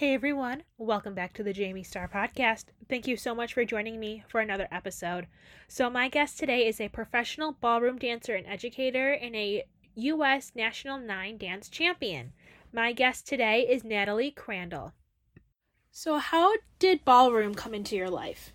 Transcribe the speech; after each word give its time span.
Hey 0.00 0.14
everyone, 0.14 0.62
welcome 0.78 1.12
back 1.12 1.34
to 1.34 1.42
the 1.42 1.52
Jayme 1.52 1.84
Starr 1.84 2.08
Podcast. 2.08 2.64
Thank 2.88 3.06
you 3.06 3.18
so 3.18 3.34
much 3.34 3.52
for 3.52 3.66
joining 3.66 4.00
me 4.00 4.24
for 4.28 4.40
another 4.40 4.66
episode. 4.72 5.26
So, 5.68 5.90
my 5.90 6.08
guest 6.08 6.38
today 6.38 6.66
is 6.66 6.80
a 6.80 6.88
professional 6.88 7.52
ballroom 7.60 7.98
dancer 7.98 8.34
and 8.34 8.46
educator 8.46 9.12
and 9.12 9.36
a 9.36 9.64
U.S. 9.96 10.52
National 10.54 10.96
9 10.96 11.36
dance 11.36 11.68
champion. 11.68 12.32
My 12.72 12.94
guest 12.94 13.26
today 13.26 13.66
is 13.68 13.84
Natalie 13.84 14.30
Crandall. 14.30 14.94
So, 15.90 16.16
how 16.16 16.54
did 16.78 17.04
ballroom 17.04 17.54
come 17.54 17.74
into 17.74 17.94
your 17.94 18.08
life? 18.08 18.54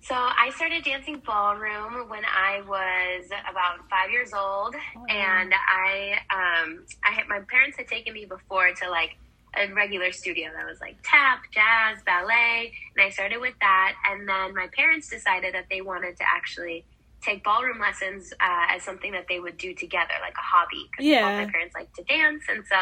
So 0.00 0.14
I 0.14 0.52
started 0.54 0.84
dancing 0.84 1.22
ballroom 1.26 2.08
when 2.08 2.22
I 2.24 2.60
was 2.68 3.24
about 3.50 3.88
five 3.90 4.12
years 4.12 4.32
old, 4.32 4.76
oh, 4.76 5.06
and 5.08 5.52
I, 5.52 6.18
um, 6.30 6.84
I 7.02 7.10
had 7.10 7.26
my 7.26 7.40
parents 7.50 7.78
had 7.78 7.88
taken 7.88 8.12
me 8.12 8.26
before 8.26 8.70
to 8.74 8.90
like 8.90 9.16
a 9.56 9.72
regular 9.72 10.12
studio 10.12 10.50
that 10.56 10.66
was 10.66 10.80
like 10.80 10.96
tap, 11.02 11.42
jazz, 11.50 11.98
ballet, 12.04 12.72
and 12.96 13.06
I 13.06 13.10
started 13.10 13.40
with 13.40 13.54
that. 13.60 13.94
And 14.10 14.28
then 14.28 14.54
my 14.54 14.68
parents 14.74 15.08
decided 15.08 15.54
that 15.54 15.66
they 15.70 15.80
wanted 15.80 16.16
to 16.16 16.24
actually 16.24 16.84
take 17.22 17.42
ballroom 17.42 17.80
lessons 17.80 18.32
uh, 18.40 18.66
as 18.68 18.82
something 18.82 19.12
that 19.12 19.26
they 19.28 19.40
would 19.40 19.56
do 19.56 19.74
together, 19.74 20.12
like 20.20 20.34
a 20.34 20.42
hobby. 20.42 20.88
Because 20.90 21.06
yeah. 21.06 21.44
my 21.44 21.50
parents 21.50 21.74
like 21.74 21.92
to 21.94 22.04
dance, 22.04 22.44
and 22.48 22.64
so 22.66 22.76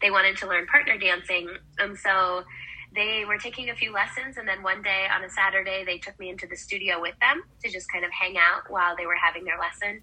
they 0.00 0.10
wanted 0.10 0.36
to 0.38 0.46
learn 0.46 0.66
partner 0.66 0.96
dancing. 0.96 1.48
And 1.78 1.98
so 1.98 2.44
they 2.94 3.24
were 3.26 3.38
taking 3.38 3.70
a 3.70 3.74
few 3.74 3.92
lessons, 3.92 4.36
and 4.36 4.46
then 4.46 4.62
one 4.62 4.82
day 4.82 5.06
on 5.14 5.24
a 5.24 5.30
Saturday, 5.30 5.84
they 5.84 5.98
took 5.98 6.18
me 6.18 6.30
into 6.30 6.46
the 6.46 6.56
studio 6.56 7.00
with 7.00 7.18
them 7.20 7.42
to 7.62 7.70
just 7.70 7.90
kind 7.90 8.04
of 8.04 8.10
hang 8.12 8.36
out 8.38 8.70
while 8.70 8.96
they 8.96 9.06
were 9.06 9.16
having 9.16 9.44
their 9.44 9.58
lesson. 9.58 10.00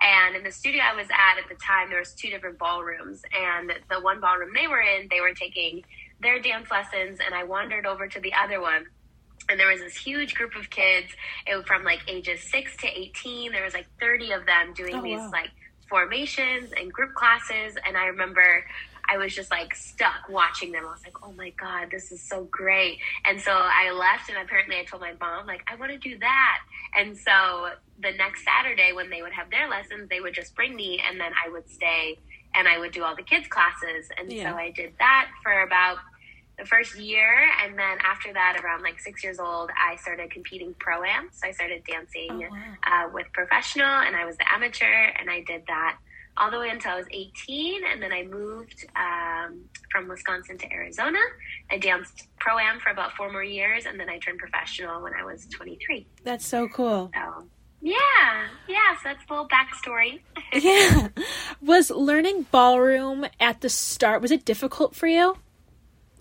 And 0.00 0.36
in 0.36 0.44
the 0.44 0.52
studio 0.52 0.82
I 0.82 0.94
was 0.94 1.08
at 1.10 1.38
at 1.38 1.48
the 1.48 1.56
time, 1.56 1.90
there 1.90 1.98
was 1.98 2.12
two 2.12 2.30
different 2.30 2.58
ballrooms, 2.58 3.22
and 3.36 3.72
the 3.90 4.00
one 4.00 4.20
ballroom 4.20 4.50
they 4.54 4.68
were 4.68 4.80
in, 4.80 5.08
they 5.10 5.20
were 5.20 5.34
taking 5.34 5.84
their 6.20 6.40
dance 6.40 6.70
lessons, 6.70 7.18
and 7.24 7.34
I 7.34 7.44
wandered 7.44 7.86
over 7.86 8.06
to 8.06 8.20
the 8.20 8.32
other 8.34 8.60
one. 8.60 8.86
And 9.48 9.58
there 9.58 9.68
was 9.68 9.80
this 9.80 9.96
huge 9.96 10.34
group 10.34 10.54
of 10.56 10.68
kids 10.68 11.08
from 11.66 11.82
like 11.82 12.00
ages 12.06 12.40
six 12.42 12.76
to 12.78 12.86
18. 12.86 13.52
There 13.52 13.64
was 13.64 13.74
like 13.74 13.86
30 13.98 14.32
of 14.32 14.46
them 14.46 14.74
doing 14.74 14.96
oh, 14.96 15.02
these 15.02 15.18
wow. 15.18 15.30
like 15.32 15.50
formations 15.88 16.72
and 16.76 16.92
group 16.92 17.14
classes. 17.14 17.76
And 17.86 17.96
I 17.96 18.06
remember 18.06 18.64
I 19.08 19.16
was 19.16 19.34
just 19.34 19.50
like 19.50 19.74
stuck 19.74 20.28
watching 20.28 20.72
them. 20.72 20.84
I 20.86 20.90
was 20.90 21.02
like, 21.02 21.16
oh 21.22 21.32
my 21.32 21.50
God, 21.50 21.88
this 21.90 22.12
is 22.12 22.20
so 22.20 22.46
great. 22.50 22.98
And 23.24 23.40
so 23.40 23.52
I 23.52 23.90
left 23.92 24.28
and 24.28 24.36
apparently 24.36 24.76
I 24.76 24.84
told 24.84 25.00
my 25.00 25.14
mom, 25.18 25.46
like, 25.46 25.62
I 25.66 25.76
want 25.76 25.92
to 25.92 25.98
do 25.98 26.18
that. 26.18 26.58
And 26.94 27.16
so 27.16 27.70
the 28.00 28.12
next 28.12 28.44
Saturday 28.44 28.92
when 28.92 29.10
they 29.10 29.22
would 29.22 29.32
have 29.32 29.50
their 29.50 29.68
lessons, 29.68 30.08
they 30.08 30.20
would 30.20 30.34
just 30.34 30.54
bring 30.54 30.76
me 30.76 31.00
and 31.08 31.18
then 31.20 31.32
I 31.44 31.48
would 31.50 31.68
stay 31.68 32.18
and 32.54 32.66
I 32.68 32.78
would 32.78 32.92
do 32.92 33.04
all 33.04 33.16
the 33.16 33.22
kids' 33.22 33.48
classes. 33.48 34.08
And 34.16 34.32
yeah. 34.32 34.50
so 34.50 34.56
I 34.56 34.70
did 34.70 34.92
that 34.98 35.30
for 35.42 35.62
about 35.62 35.98
the 36.58 36.64
first 36.64 36.98
year. 36.98 37.48
And 37.62 37.78
then 37.78 37.98
after 38.04 38.32
that, 38.32 38.60
around 38.62 38.82
like 38.82 38.98
six 39.00 39.22
years 39.22 39.38
old, 39.38 39.70
I 39.78 39.96
started 39.96 40.30
competing 40.30 40.74
pro 40.78 41.02
am. 41.04 41.30
So 41.32 41.46
I 41.48 41.52
started 41.52 41.82
dancing 41.84 42.30
oh, 42.30 42.48
wow. 42.50 43.06
uh, 43.06 43.10
with 43.12 43.26
professional 43.32 43.86
and 43.86 44.16
I 44.16 44.24
was 44.24 44.36
the 44.36 44.52
amateur 44.52 45.12
and 45.18 45.30
I 45.30 45.42
did 45.42 45.62
that 45.68 45.98
all 46.38 46.50
the 46.50 46.58
way 46.58 46.68
until 46.70 46.92
I 46.92 46.96
was 46.96 47.06
18. 47.10 47.82
And 47.84 48.02
then 48.02 48.12
I 48.12 48.24
moved 48.24 48.86
um, 48.96 49.64
from 49.90 50.08
Wisconsin 50.08 50.56
to 50.58 50.72
Arizona. 50.72 51.18
I 51.70 51.78
danced 51.78 52.28
pro 52.38 52.58
am 52.58 52.78
for 52.80 52.90
about 52.90 53.12
four 53.12 53.30
more 53.30 53.42
years, 53.42 53.86
and 53.86 53.98
then 53.98 54.08
I 54.08 54.18
turned 54.18 54.38
professional 54.38 55.02
when 55.02 55.14
I 55.14 55.24
was 55.24 55.46
23. 55.46 56.06
That's 56.24 56.46
so 56.46 56.68
cool. 56.68 57.10
So, 57.14 57.48
yeah, 57.80 58.48
yeah, 58.68 58.94
so 58.96 59.00
that's 59.04 59.22
a 59.28 59.32
little 59.32 59.48
backstory. 59.48 60.20
yeah. 60.52 61.08
Was 61.60 61.90
learning 61.90 62.46
ballroom 62.50 63.26
at 63.38 63.60
the 63.60 63.68
start, 63.68 64.20
was 64.20 64.30
it 64.30 64.44
difficult 64.44 64.94
for 64.94 65.06
you? 65.06 65.36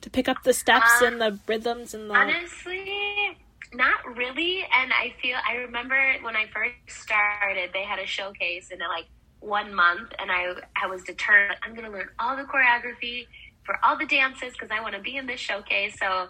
To 0.02 0.10
pick 0.10 0.28
up 0.28 0.44
the 0.44 0.54
steps 0.54 1.02
uh, 1.02 1.06
and 1.06 1.20
the 1.20 1.40
rhythms 1.48 1.94
and 1.94 2.10
the. 2.10 2.14
Honestly, 2.14 3.38
not 3.74 4.06
really. 4.16 4.62
And 4.62 4.94
I 4.94 5.14
feel, 5.22 5.38
I 5.48 5.56
remember 5.56 5.98
when 6.22 6.36
I 6.36 6.46
first 6.54 7.02
started, 7.02 7.72
they 7.74 7.84
had 7.84 8.00
a 8.00 8.06
showcase 8.06 8.70
and 8.72 8.80
like 8.90 9.08
one 9.40 9.74
month 9.74 10.12
and 10.20 10.32
I, 10.32 10.54
I 10.82 10.88
was 10.88 11.04
determined 11.04 11.58
I'm 11.64 11.74
going 11.76 11.86
to 11.86 11.92
learn 11.92 12.10
all 12.20 12.36
the 12.36 12.44
choreography 12.44 13.28
for 13.64 13.78
all 13.84 13.98
the 13.98 14.06
dances 14.06 14.54
because 14.54 14.70
I 14.72 14.82
want 14.82 14.96
to 14.96 15.02
be 15.02 15.18
in 15.18 15.28
this 15.28 15.40
showcase. 15.40 15.98
So 16.00 16.28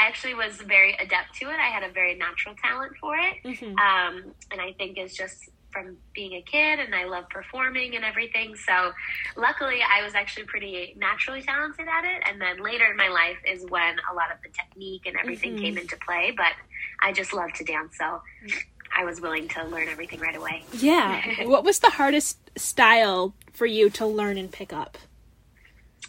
I 0.00 0.06
actually 0.06 0.34
was 0.34 0.56
very 0.56 0.94
adept 0.94 1.34
to 1.40 1.46
it. 1.50 1.56
I 1.56 1.68
had 1.68 1.82
a 1.82 1.92
very 1.92 2.14
natural 2.14 2.54
talent 2.62 2.92
for 2.98 3.16
it. 3.16 3.34
Mm-hmm. 3.44 3.78
Um, 3.78 4.34
and 4.50 4.60
I 4.60 4.72
think 4.72 4.96
it's 4.96 5.14
just 5.14 5.50
from 5.72 5.98
being 6.14 6.32
a 6.32 6.42
kid 6.42 6.80
and 6.80 6.94
I 6.94 7.04
love 7.04 7.28
performing 7.28 7.94
and 7.94 8.04
everything. 8.04 8.56
So 8.56 8.92
luckily 9.36 9.80
I 9.82 10.02
was 10.02 10.14
actually 10.14 10.46
pretty 10.46 10.96
naturally 10.98 11.42
talented 11.42 11.86
at 11.86 12.04
it. 12.04 12.22
And 12.28 12.40
then 12.40 12.62
later 12.62 12.86
in 12.90 12.96
my 12.96 13.08
life 13.08 13.36
is 13.46 13.64
when 13.68 13.96
a 14.10 14.14
lot 14.14 14.32
of 14.32 14.38
the 14.42 14.48
technique 14.48 15.02
and 15.06 15.16
everything 15.16 15.52
mm-hmm. 15.52 15.62
came 15.64 15.78
into 15.78 15.96
play. 16.04 16.32
But 16.36 16.54
I 17.02 17.12
just 17.12 17.32
love 17.32 17.52
to 17.54 17.64
dance. 17.64 17.96
So 17.98 18.22
I 18.96 19.04
was 19.04 19.20
willing 19.20 19.48
to 19.48 19.64
learn 19.64 19.88
everything 19.88 20.20
right 20.20 20.36
away. 20.36 20.64
Yeah. 20.72 21.44
what 21.44 21.62
was 21.62 21.78
the 21.80 21.90
hardest 21.90 22.38
style 22.58 23.34
for 23.52 23.66
you 23.66 23.90
to 23.90 24.06
learn 24.06 24.38
and 24.38 24.50
pick 24.50 24.72
up? 24.72 24.98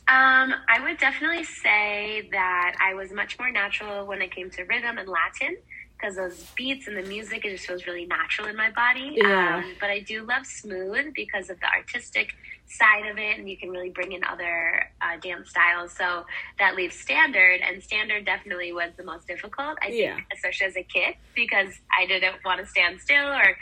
Um, 0.07 0.53
I 0.67 0.79
would 0.83 0.97
definitely 0.97 1.43
say 1.43 2.27
that 2.31 2.75
I 2.81 2.95
was 2.95 3.11
much 3.11 3.39
more 3.39 3.51
natural 3.51 4.05
when 4.05 4.21
it 4.21 4.33
came 4.35 4.49
to 4.51 4.63
rhythm 4.63 4.97
and 4.97 5.07
Latin 5.07 5.57
because 6.01 6.15
those 6.15 6.43
beats 6.55 6.87
and 6.87 6.97
the 6.97 7.03
music 7.03 7.45
it 7.45 7.51
just 7.51 7.67
feels 7.67 7.85
really 7.85 8.05
natural 8.05 8.47
in 8.47 8.55
my 8.55 8.71
body. 8.71 9.13
Yeah. 9.15 9.57
Um, 9.57 9.75
but 9.79 9.89
I 9.89 9.99
do 9.99 10.23
love 10.23 10.45
smooth 10.45 11.13
because 11.13 11.49
of 11.49 11.59
the 11.59 11.67
artistic 11.67 12.33
side 12.67 13.05
of 13.09 13.17
it, 13.17 13.37
and 13.37 13.49
you 13.49 13.57
can 13.57 13.69
really 13.69 13.89
bring 13.89 14.13
in 14.13 14.23
other 14.23 14.89
uh, 15.01 15.17
dance 15.21 15.49
styles. 15.49 15.91
So 15.91 16.25
that 16.57 16.75
leaves 16.75 16.95
standard, 16.95 17.61
and 17.61 17.81
standard 17.83 18.25
definitely 18.25 18.73
was 18.73 18.91
the 18.97 19.03
most 19.03 19.27
difficult. 19.27 19.77
I 19.81 19.89
yeah. 19.89 20.15
think, 20.15 20.27
especially 20.33 20.67
as 20.67 20.75
a 20.77 20.83
kid, 20.83 21.15
because 21.35 21.73
I 21.97 22.05
didn't 22.05 22.43
want 22.43 22.61
to 22.61 22.65
stand 22.65 22.99
still 23.01 23.27
or 23.27 23.57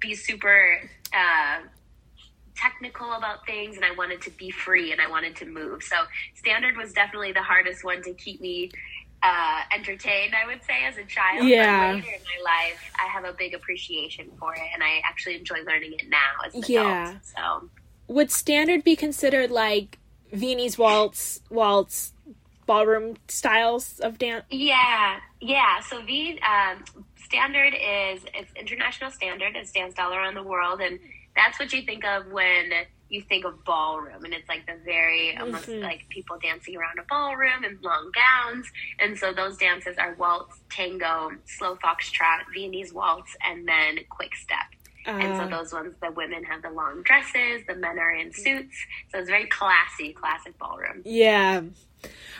be 0.00 0.14
super. 0.14 0.80
Uh, 1.12 1.60
technical 2.56 3.12
about 3.12 3.46
things 3.46 3.76
and 3.76 3.84
I 3.84 3.92
wanted 3.92 4.20
to 4.22 4.30
be 4.30 4.50
free 4.50 4.92
and 4.92 5.00
I 5.00 5.08
wanted 5.08 5.36
to 5.36 5.46
move. 5.46 5.82
So 5.82 5.96
standard 6.34 6.76
was 6.76 6.92
definitely 6.92 7.32
the 7.32 7.42
hardest 7.42 7.84
one 7.84 8.02
to 8.02 8.12
keep 8.14 8.40
me 8.40 8.70
uh, 9.24 9.60
entertained, 9.74 10.34
I 10.34 10.46
would 10.46 10.62
say, 10.64 10.84
as 10.86 10.98
a 10.98 11.04
child. 11.04 11.48
Yeah. 11.48 11.92
But 11.92 11.94
later 11.96 12.08
in 12.08 12.44
my 12.44 12.52
life, 12.52 12.92
I 13.02 13.08
have 13.08 13.24
a 13.24 13.32
big 13.32 13.54
appreciation 13.54 14.30
for 14.38 14.54
it, 14.54 14.60
and 14.74 14.82
I 14.82 15.00
actually 15.02 15.36
enjoy 15.36 15.62
learning 15.66 15.94
it 15.94 16.08
now 16.10 16.46
as 16.46 16.54
an 16.54 16.62
yeah. 16.68 17.08
adult. 17.08 17.24
So, 17.24 17.70
would 18.08 18.30
standard 18.30 18.84
be 18.84 18.96
considered 18.96 19.50
like 19.50 19.98
Viennese 20.30 20.76
waltz, 20.76 21.40
waltz, 21.48 22.12
ballroom 22.66 23.16
styles 23.28 23.98
of 24.00 24.18
dance? 24.18 24.44
Yeah, 24.50 25.18
yeah. 25.40 25.80
So 25.80 26.02
V 26.02 26.38
um, 26.40 26.84
standard 27.16 27.74
is 27.74 28.24
it's 28.34 28.52
international 28.56 29.10
standard. 29.10 29.56
It's 29.56 29.72
danced 29.72 29.98
all 29.98 30.12
around 30.12 30.34
the 30.34 30.42
world, 30.42 30.80
and 30.80 30.98
that's 31.36 31.58
what 31.58 31.72
you 31.72 31.82
think 31.82 32.04
of 32.04 32.30
when 32.30 32.70
you 33.08 33.22
think 33.22 33.44
of 33.44 33.64
ballroom 33.64 34.24
and 34.24 34.34
it's 34.34 34.48
like 34.48 34.66
the 34.66 34.76
very 34.84 35.36
almost 35.38 35.68
mm-hmm. 35.68 35.82
like 35.82 36.08
people 36.08 36.36
dancing 36.42 36.76
around 36.76 36.98
a 36.98 37.04
ballroom 37.08 37.64
in 37.64 37.78
long 37.82 38.10
gowns 38.14 38.66
and 38.98 39.16
so 39.16 39.32
those 39.32 39.56
dances 39.56 39.96
are 39.98 40.14
waltz 40.14 40.60
tango 40.70 41.30
slow 41.44 41.76
foxtrot 41.76 42.40
viennese 42.52 42.92
waltz 42.92 43.36
and 43.46 43.68
then 43.68 43.98
quick 44.08 44.34
step 44.34 44.66
uh, 45.06 45.10
and 45.10 45.36
so 45.36 45.42
uh. 45.44 45.48
those 45.48 45.72
ones 45.72 45.94
the 46.02 46.10
women 46.12 46.42
have 46.44 46.62
the 46.62 46.70
long 46.70 47.02
dresses 47.02 47.62
the 47.68 47.74
men 47.76 47.98
are 47.98 48.14
in 48.14 48.32
suits 48.32 48.76
so 49.12 49.18
it's 49.18 49.28
very 49.28 49.46
classy 49.46 50.12
classic 50.12 50.58
ballroom 50.58 51.02
yeah 51.04 51.60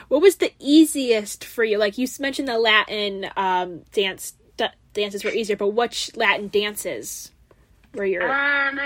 what 0.09 0.21
was 0.21 0.37
the 0.37 0.51
easiest 0.59 1.45
for 1.45 1.63
you 1.63 1.77
like 1.77 1.97
you 1.97 2.07
mentioned 2.19 2.47
the 2.47 2.59
latin 2.59 3.27
um, 3.37 3.81
dance 3.93 4.33
d- 4.57 4.65
dances 4.93 5.23
were 5.23 5.31
easier 5.31 5.55
but 5.55 5.69
which 5.69 6.15
latin 6.15 6.47
dances 6.47 7.31
were 7.95 8.05
your 8.05 8.31
um 8.31 8.79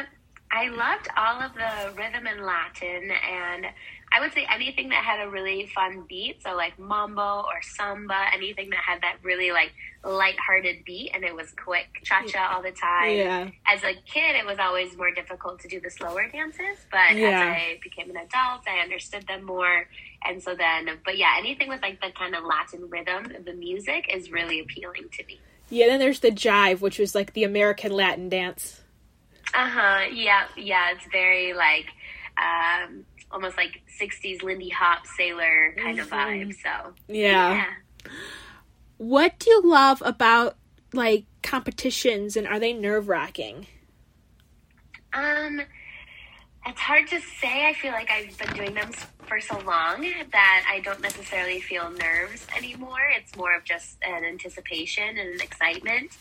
I 0.52 0.70
loved 0.70 1.08
all 1.16 1.42
of 1.42 1.54
the 1.54 1.96
rhythm 1.96 2.26
and 2.26 2.44
Latin, 2.44 3.12
and 3.12 3.68
I 4.12 4.20
would 4.20 4.34
say 4.34 4.48
anything 4.52 4.90
that 4.90 5.04
had 5.04 5.26
a 5.26 5.30
really 5.30 5.68
fun 5.76 6.06
beat. 6.10 6.42
So 6.42 6.56
like 6.56 6.80
mambo 6.80 7.42
or 7.42 7.62
samba, 7.62 8.26
anything 8.34 8.72
that 8.72 8.80
had 8.80 9.02
that 9.02 9.18
really 9.22 9.52
like 9.52 9.72
light-hearted 10.04 10.86
beat, 10.86 11.12
and 11.14 11.24
it 11.24 11.36
was 11.36 11.54
quick 11.64 11.88
cha 12.04 12.24
cha 12.26 12.52
all 12.52 12.64
the 12.64 12.72
time. 12.72 13.16
Yeah. 13.16 13.50
As 13.68 13.84
a 13.84 13.94
kid, 14.12 14.36
it 14.36 14.46
was 14.46 14.58
always 14.60 14.98
more 14.98 15.12
difficult 15.12 15.60
to 15.60 15.68
do 15.68 15.80
the 15.80 15.92
slower 15.92 16.28
dances, 16.32 16.80
but 16.90 17.16
yeah. 17.16 17.28
as 17.28 17.42
I 17.42 17.80
became 17.84 18.10
an 18.10 18.18
adult, 18.18 18.68
I 18.68 18.80
understood 18.82 19.28
them 19.28 19.44
more. 19.44 19.88
And 20.26 20.42
so 20.42 20.56
then, 20.56 20.90
but 21.06 21.18
yeah, 21.18 21.36
anything 21.38 21.70
with 21.70 21.84
like 21.84 22.02
the 22.02 22.12
kind 22.18 22.34
of 22.36 22.44
Latin 22.44 22.90
rhythm 22.90 23.36
of 23.36 23.46
the 23.46 23.54
music 23.54 24.10
is 24.12 24.32
really 24.32 24.62
appealing 24.62 25.10
to 25.14 25.26
me. 25.26 25.40
Yeah, 25.70 25.86
then 25.86 26.00
there's 26.00 26.22
the 26.22 26.32
jive, 26.32 26.82
which 26.82 26.98
was 26.98 27.14
like 27.14 27.34
the 27.34 27.44
American 27.44 27.92
Latin 27.92 28.30
dance. 28.30 28.82
Uh 29.54 29.70
huh. 29.70 30.06
Yeah. 30.12 30.46
Yeah. 30.56 30.92
It's 30.92 31.06
very 31.12 31.54
like 31.54 31.88
um, 32.38 33.06
almost 33.32 33.58
like 33.58 33.82
'60s 34.00 34.44
Lindy 34.44 34.70
Hop 34.70 35.06
sailor 35.08 35.74
kind 35.78 35.98
mm-hmm. 35.98 36.02
of 36.02 36.10
vibe. 36.10 36.54
So 36.62 36.94
yeah. 37.08 37.54
yeah. 37.54 38.12
What 38.98 39.40
do 39.40 39.50
you 39.50 39.62
love 39.64 40.02
about 40.06 40.58
like 40.94 41.26
competitions, 41.44 42.36
and 42.36 42.48
are 42.48 42.60
they 42.60 42.74
nerve 42.74 43.08
wracking? 43.08 43.68
Um, 45.14 45.62
It's 46.66 46.80
hard 46.80 47.08
to 47.08 47.20
say. 47.42 47.68
I 47.68 47.74
feel 47.74 47.92
like 47.94 48.12
I've 48.12 48.38
been 48.38 48.54
doing 48.56 48.74
them 48.74 48.92
for 49.26 49.40
so 49.40 49.60
long 49.60 50.02
that 50.32 50.66
I 50.70 50.82
don't 50.82 51.02
necessarily 51.02 51.62
feel 51.62 51.90
nerves 51.92 52.46
anymore. 52.56 53.10
It's 53.16 53.36
more 53.36 53.56
of 53.56 53.64
just 53.64 53.98
an 54.04 54.26
anticipation 54.26 55.08
and 55.08 55.30
an 55.36 55.42
excitement. 55.42 56.12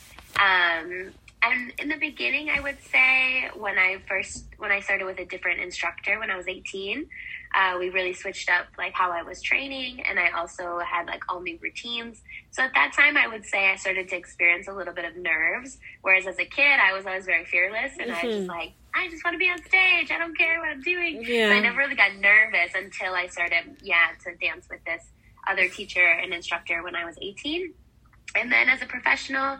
Um, 0.40 1.12
and 1.42 1.72
in 1.78 1.88
the 1.88 1.96
beginning, 1.96 2.50
I 2.50 2.60
would 2.60 2.78
say 2.90 3.50
when 3.56 3.78
I 3.78 3.98
first 4.08 4.46
when 4.58 4.72
I 4.72 4.80
started 4.80 5.04
with 5.04 5.18
a 5.18 5.24
different 5.24 5.60
instructor 5.60 6.18
when 6.18 6.30
I 6.30 6.36
was 6.36 6.48
18, 6.48 7.08
uh, 7.54 7.76
we 7.78 7.90
really 7.90 8.12
switched 8.12 8.50
up 8.50 8.66
like 8.76 8.92
how 8.94 9.12
I 9.12 9.22
was 9.22 9.40
training, 9.40 10.02
and 10.02 10.18
I 10.18 10.30
also 10.30 10.80
had 10.80 11.06
like 11.06 11.22
all 11.28 11.40
new 11.40 11.58
routines. 11.60 12.22
So 12.50 12.62
at 12.62 12.74
that 12.74 12.92
time, 12.92 13.16
I 13.16 13.28
would 13.28 13.44
say 13.46 13.70
I 13.70 13.76
started 13.76 14.08
to 14.08 14.16
experience 14.16 14.68
a 14.68 14.72
little 14.72 14.92
bit 14.92 15.04
of 15.04 15.16
nerves. 15.16 15.78
Whereas 16.02 16.26
as 16.26 16.38
a 16.38 16.44
kid, 16.44 16.80
I 16.80 16.92
was 16.92 17.06
always 17.06 17.24
very 17.24 17.44
fearless, 17.44 17.92
and 17.98 18.10
mm-hmm. 18.10 18.26
I 18.26 18.26
was 18.26 18.36
just 18.36 18.48
like, 18.48 18.72
I 18.94 19.08
just 19.08 19.24
want 19.24 19.34
to 19.34 19.38
be 19.38 19.48
on 19.48 19.58
stage. 19.64 20.10
I 20.10 20.18
don't 20.18 20.36
care 20.36 20.58
what 20.58 20.70
I'm 20.70 20.82
doing. 20.82 21.22
Yeah. 21.24 21.50
So 21.50 21.56
I 21.56 21.60
never 21.60 21.78
really 21.78 21.94
got 21.94 22.16
nervous 22.16 22.72
until 22.74 23.14
I 23.14 23.28
started, 23.28 23.76
yeah, 23.82 24.08
to 24.24 24.34
dance 24.44 24.66
with 24.68 24.84
this 24.84 25.04
other 25.48 25.68
teacher 25.68 26.04
and 26.04 26.34
instructor 26.34 26.82
when 26.82 26.96
I 26.96 27.04
was 27.04 27.16
18. 27.20 27.72
And 28.34 28.52
then 28.52 28.68
as 28.68 28.82
a 28.82 28.86
professional, 28.86 29.58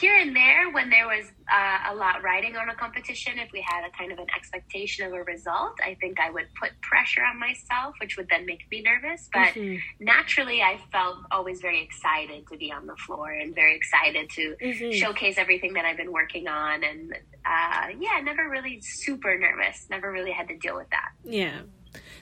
here 0.00 0.16
and 0.16 0.34
there 0.34 0.70
when 0.70 0.90
there 0.90 1.06
was 1.06 1.26
uh, 1.52 1.92
a 1.92 1.94
lot 1.94 2.22
riding 2.22 2.56
on 2.56 2.68
a 2.68 2.74
competition 2.74 3.38
if 3.38 3.52
we 3.52 3.64
had 3.66 3.84
a 3.86 3.90
kind 3.96 4.10
of 4.12 4.18
an 4.18 4.26
expectation 4.34 5.06
of 5.06 5.12
a 5.12 5.22
result 5.22 5.72
i 5.84 5.94
think 6.00 6.18
i 6.18 6.30
would 6.30 6.46
put 6.58 6.70
pressure 6.80 7.22
on 7.22 7.38
myself 7.38 7.94
which 8.00 8.16
would 8.16 8.28
then 8.28 8.46
make 8.46 8.64
me 8.70 8.82
nervous. 8.82 9.28
But 9.32 9.54
mm-hmm. 9.54 9.76
naturally 10.00 10.62
i 10.62 10.78
felt 10.90 11.18
always 11.30 11.60
very 11.60 11.82
excited 11.82 12.46
to 12.48 12.56
be 12.56 12.72
on 12.72 12.86
the 12.86 12.96
floor 12.96 13.30
and 13.30 13.54
very 13.54 13.76
excited 13.76 14.30
to 14.30 14.56
mm-hmm. 14.62 14.90
showcase 14.92 15.36
everything 15.38 15.74
that 15.74 15.84
i've 15.84 15.96
been 15.96 16.12
working 16.12 16.48
on. 16.48 16.82
And 16.84 17.12
uh, 17.46 17.88
yeah 17.98 18.20
never 18.22 18.48
really 18.48 18.80
super 18.80 19.38
nervous 19.38 19.86
never 19.90 20.10
really 20.10 20.32
had 20.32 20.48
to 20.48 20.56
deal 20.56 20.76
with 20.76 20.90
that. 20.90 21.10
Yeah. 21.24 21.60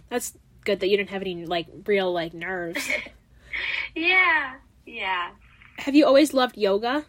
That's 0.09 0.37
good 0.65 0.81
that 0.81 0.89
you 0.89 0.97
didn't 0.97 1.11
have 1.11 1.23
any 1.23 1.47
like 1.47 1.67
real 1.87 2.13
like 2.13 2.35
nerves. 2.35 2.87
Yeah 3.95 4.55
yeah. 4.87 5.31
Have 5.79 5.95
you 5.95 6.07
always 6.07 6.33
loved 6.33 6.57
yoga 6.57 7.05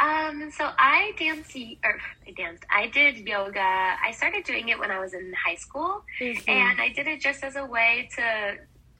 um, 0.00 0.50
so 0.50 0.68
I 0.78 1.12
danced, 1.18 1.56
or 1.56 1.98
I 2.26 2.30
danced, 2.32 2.64
I 2.74 2.88
did 2.88 3.16
yoga. 3.26 3.60
I 3.60 4.12
started 4.12 4.44
doing 4.44 4.68
it 4.68 4.78
when 4.78 4.90
I 4.90 4.98
was 4.98 5.14
in 5.14 5.32
high 5.32 5.54
school, 5.54 6.04
mm-hmm. 6.20 6.50
and 6.50 6.80
I 6.80 6.90
did 6.90 7.06
it 7.06 7.20
just 7.20 7.42
as 7.42 7.56
a 7.56 7.64
way 7.64 8.08
to 8.16 8.56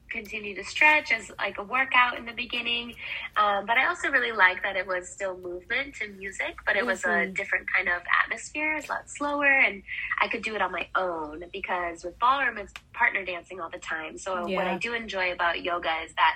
continue 0.09 0.55
to 0.55 0.63
stretch 0.63 1.11
as 1.11 1.31
like 1.37 1.57
a 1.57 1.63
workout 1.63 2.17
in 2.17 2.25
the 2.25 2.31
beginning. 2.31 2.95
Um, 3.35 3.65
but 3.65 3.77
I 3.77 3.87
also 3.87 4.09
really 4.09 4.31
liked 4.31 4.63
that 4.63 4.75
it 4.75 4.87
was 4.87 5.07
still 5.07 5.37
movement 5.37 5.95
and 6.01 6.17
music, 6.17 6.55
but 6.65 6.75
it 6.75 6.85
was 6.85 7.01
mm-hmm. 7.01 7.29
a 7.29 7.33
different 7.33 7.67
kind 7.71 7.89
of 7.89 8.01
atmosphere. 8.23 8.75
It's 8.75 8.89
a 8.89 8.93
lot 8.93 9.09
slower, 9.09 9.45
and 9.45 9.83
I 10.21 10.27
could 10.29 10.41
do 10.41 10.55
it 10.55 10.61
on 10.61 10.71
my 10.71 10.87
own 10.95 11.43
because 11.53 12.03
with 12.03 12.17
ballroom, 12.19 12.57
it's 12.57 12.73
partner 12.93 13.23
dancing 13.23 13.59
all 13.59 13.69
the 13.69 13.79
time. 13.79 14.17
So 14.17 14.47
yeah. 14.47 14.57
what 14.57 14.67
I 14.67 14.77
do 14.77 14.93
enjoy 14.93 15.31
about 15.31 15.61
yoga 15.61 15.91
is 16.05 16.13
that 16.15 16.35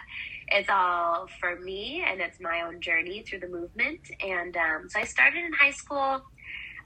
it's 0.52 0.70
all 0.70 1.28
for 1.40 1.56
me 1.60 2.04
and 2.06 2.20
it's 2.20 2.40
my 2.40 2.62
own 2.62 2.82
journey 2.82 3.24
through 3.24 3.40
the 3.40 3.48
movement. 3.48 4.02
And 4.22 4.56
um, 4.58 4.90
so 4.90 5.00
I 5.00 5.06
started 5.06 5.44
in 5.44 5.54
high 5.54 5.72
school. 5.72 6.22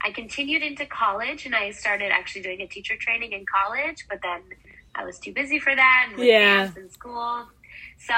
I 0.04 0.10
continued 0.12 0.62
into 0.62 0.86
college 0.86 1.46
and 1.46 1.54
I 1.54 1.70
started 1.70 2.12
actually 2.12 2.42
doing 2.42 2.60
a 2.60 2.66
teacher 2.66 2.94
training 2.96 3.32
in 3.32 3.44
college, 3.46 4.06
but 4.08 4.20
then 4.22 4.42
I 4.94 5.04
was 5.04 5.18
too 5.18 5.32
busy 5.32 5.58
for 5.58 5.74
that 5.74 6.06
and 6.08 6.18
with 6.18 6.26
yeah. 6.26 6.64
dance 6.64 6.76
in 6.76 6.90
school. 6.90 7.44
So 7.98 8.14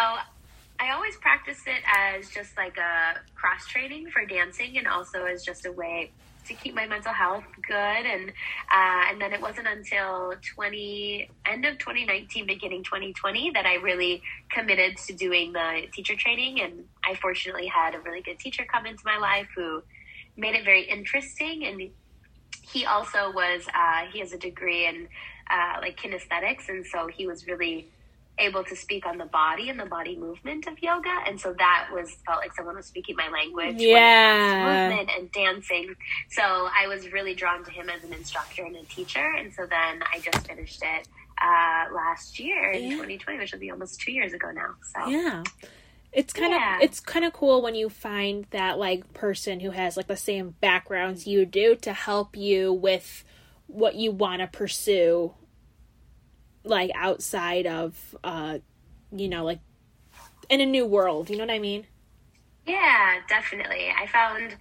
I 0.81 0.93
always 0.93 1.17
practice 1.17 1.63
it 1.67 1.83
as 1.87 2.29
just 2.31 2.57
like 2.57 2.77
a 2.77 3.19
cross 3.35 3.67
training 3.67 4.11
for 4.11 4.25
dancing 4.25 4.77
and 4.77 4.87
also 4.87 5.25
as 5.25 5.45
just 5.45 5.67
a 5.67 5.73
way 5.73 6.13
to 6.49 6.55
keep 6.55 6.75
my 6.75 6.87
mental 6.87 7.13
health 7.13 7.45
good. 7.67 7.75
And 7.77 8.31
uh, 8.31 9.03
and 9.11 9.21
then 9.21 9.33
it 9.33 9.41
wasn't 9.41 9.69
until 9.69 10.35
20 10.55 11.31
end 11.47 11.65
of 11.65 11.79
2019, 11.79 12.47
beginning 12.47 12.85
2020 12.85 13.53
that 13.53 13.67
I 13.67 13.75
really 13.75 14.23
committed 14.51 14.97
to 15.07 15.15
doing 15.15 15.53
the 15.53 15.83
teacher 15.93 16.15
training. 16.17 16.61
And 16.61 16.85
I 17.05 17.15
fortunately 17.15 17.67
had 17.67 17.95
a 17.95 18.01
really 18.01 18.23
good 18.23 18.39
teacher 18.39 18.65
come 18.71 18.87
into 18.87 19.03
my 19.05 19.19
life 19.19 19.49
who 19.55 19.83
made 20.37 20.55
it 20.55 20.65
very 20.65 20.83
interesting. 20.83 21.65
And 21.65 21.91
he 22.63 22.85
also 22.85 23.33
was 23.33 23.67
uh, 23.75 24.07
he 24.13 24.21
has 24.21 24.33
a 24.33 24.39
degree 24.39 24.87
in 24.87 25.09
uh, 25.51 25.79
like 25.81 25.99
kinesthetics, 25.99 26.69
and 26.69 26.85
so 26.85 27.07
he 27.07 27.27
was 27.27 27.47
really 27.47 27.89
able 28.39 28.65
to 28.65 28.77
speak 28.77 29.07
on 29.07 29.19
the 29.19 29.27
body 29.27 29.69
and 29.69 29.79
the 29.79 29.87
body 29.87 30.17
movement 30.17 30.67
of 30.67 30.81
yoga. 30.83 31.15
And 31.27 31.41
so 31.41 31.55
that 31.59 31.89
was 31.93 32.11
felt 32.27 32.39
like 32.39 32.55
someone 32.55 32.77
was 32.77 32.87
speaking 32.87 33.17
my 33.17 33.29
language 33.29 33.81
yeah. 33.81 34.89
movement 34.89 35.11
and 35.17 35.31
dancing. 35.33 35.95
So 36.31 36.43
i 36.43 36.87
was 36.87 37.11
really 37.13 37.35
drawn 37.35 37.65
to 37.65 37.71
him 37.71 37.89
as 37.89 38.05
an 38.05 38.13
instructor 38.13 38.65
and 38.65 38.77
a 38.77 38.85
teacher. 38.85 39.35
And 39.39 39.53
so 39.53 39.67
then 39.67 40.03
i 40.13 40.21
just 40.21 40.47
finished 40.47 40.83
it 40.83 41.09
uh, 41.41 41.95
last 41.95 42.41
year 42.41 42.73
in 42.73 42.83
yeah. 42.83 42.91
2020 42.91 43.39
which 43.39 43.53
will 43.53 43.61
be 43.61 43.71
almost 43.71 44.01
two 44.01 44.13
years 44.13 44.33
ago 44.33 44.51
now 44.51 44.75
so. 44.83 45.07
Yeah. 45.07 45.43
It's 46.11 46.33
kind 46.33 46.53
yeah. 46.53 46.77
of 46.77 46.83
it's 46.83 47.01
kind 47.01 47.25
of 47.25 47.33
cool 47.33 47.63
when 47.63 47.75
you 47.75 47.91
find 47.91 48.47
that 48.51 48.79
like 48.79 49.13
person 49.13 49.61
who 49.61 49.71
has 49.71 49.97
like 49.97 50.07
the 50.07 50.17
same 50.17 50.55
backgrounds 50.61 51.27
you 51.27 51.45
do 51.45 51.77
to 51.77 51.93
help 51.93 52.37
you 52.37 52.73
with 52.73 53.25
what 53.67 53.95
you 53.95 54.11
want 54.11 54.41
to 54.41 54.47
pursue 54.47 55.35
like 56.69 56.91
outside 56.95 57.67
of 57.67 58.17
uh 58.25 58.59
you 59.13 59.29
know 59.29 59.45
like 59.45 59.61
in 60.49 60.61
a 60.61 60.67
new 60.67 60.87
world 60.87 61.31
you 61.31 61.37
know 61.37 61.45
what 61.45 61.53
i 61.53 61.59
mean 61.59 61.87
yeah 62.67 63.17
definitely 63.29 63.89
i 63.97 64.07
found 64.07 64.53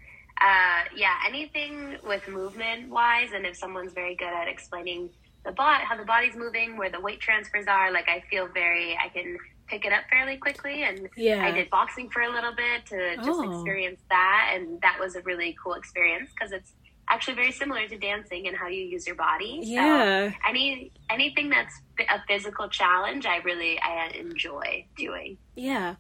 uh 0.41 0.83
yeah 0.95 1.15
anything 1.27 1.97
with 2.05 2.27
movement 2.27 2.89
wise 2.89 3.31
and 3.33 3.45
if 3.45 3.55
someone's 3.55 3.93
very 3.93 4.15
good 4.15 4.33
at 4.33 4.47
explaining 4.47 5.09
the 5.45 5.51
bot 5.51 5.81
how 5.81 5.95
the 5.95 6.05
body's 6.05 6.35
moving 6.35 6.77
where 6.77 6.89
the 6.89 6.99
weight 6.99 7.19
transfers 7.19 7.65
are 7.67 7.91
like 7.91 8.07
i 8.09 8.21
feel 8.29 8.47
very 8.47 8.97
i 9.03 9.09
can 9.09 9.37
pick 9.67 9.83
it 9.83 9.91
up 9.91 10.03
fairly 10.09 10.37
quickly 10.37 10.83
and 10.83 11.09
yeah. 11.17 11.45
i 11.45 11.51
did 11.51 11.69
boxing 11.69 12.09
for 12.09 12.21
a 12.21 12.31
little 12.31 12.53
bit 12.55 12.85
to 12.85 13.15
just 13.17 13.29
oh. 13.29 13.51
experience 13.51 13.99
that 14.09 14.53
and 14.55 14.79
that 14.81 14.97
was 14.99 15.15
a 15.15 15.21
really 15.21 15.55
cool 15.61 15.73
experience 15.73 16.29
because 16.31 16.51
it's 16.51 16.73
actually 17.09 17.35
very 17.35 17.51
similar 17.51 17.87
to 17.87 17.97
dancing 17.97 18.47
and 18.47 18.55
how 18.55 18.67
you 18.67 18.83
use 18.83 19.07
your 19.07 19.15
body. 19.15 19.59
Yeah. 19.63 20.29
So 20.29 20.35
any 20.49 20.91
anything 21.09 21.49
that's 21.49 21.73
a 21.99 22.21
physical 22.27 22.67
challenge, 22.69 23.25
I 23.25 23.37
really 23.37 23.79
I 23.79 24.07
enjoy 24.09 24.85
doing. 24.95 25.37
Yeah. 25.55 25.95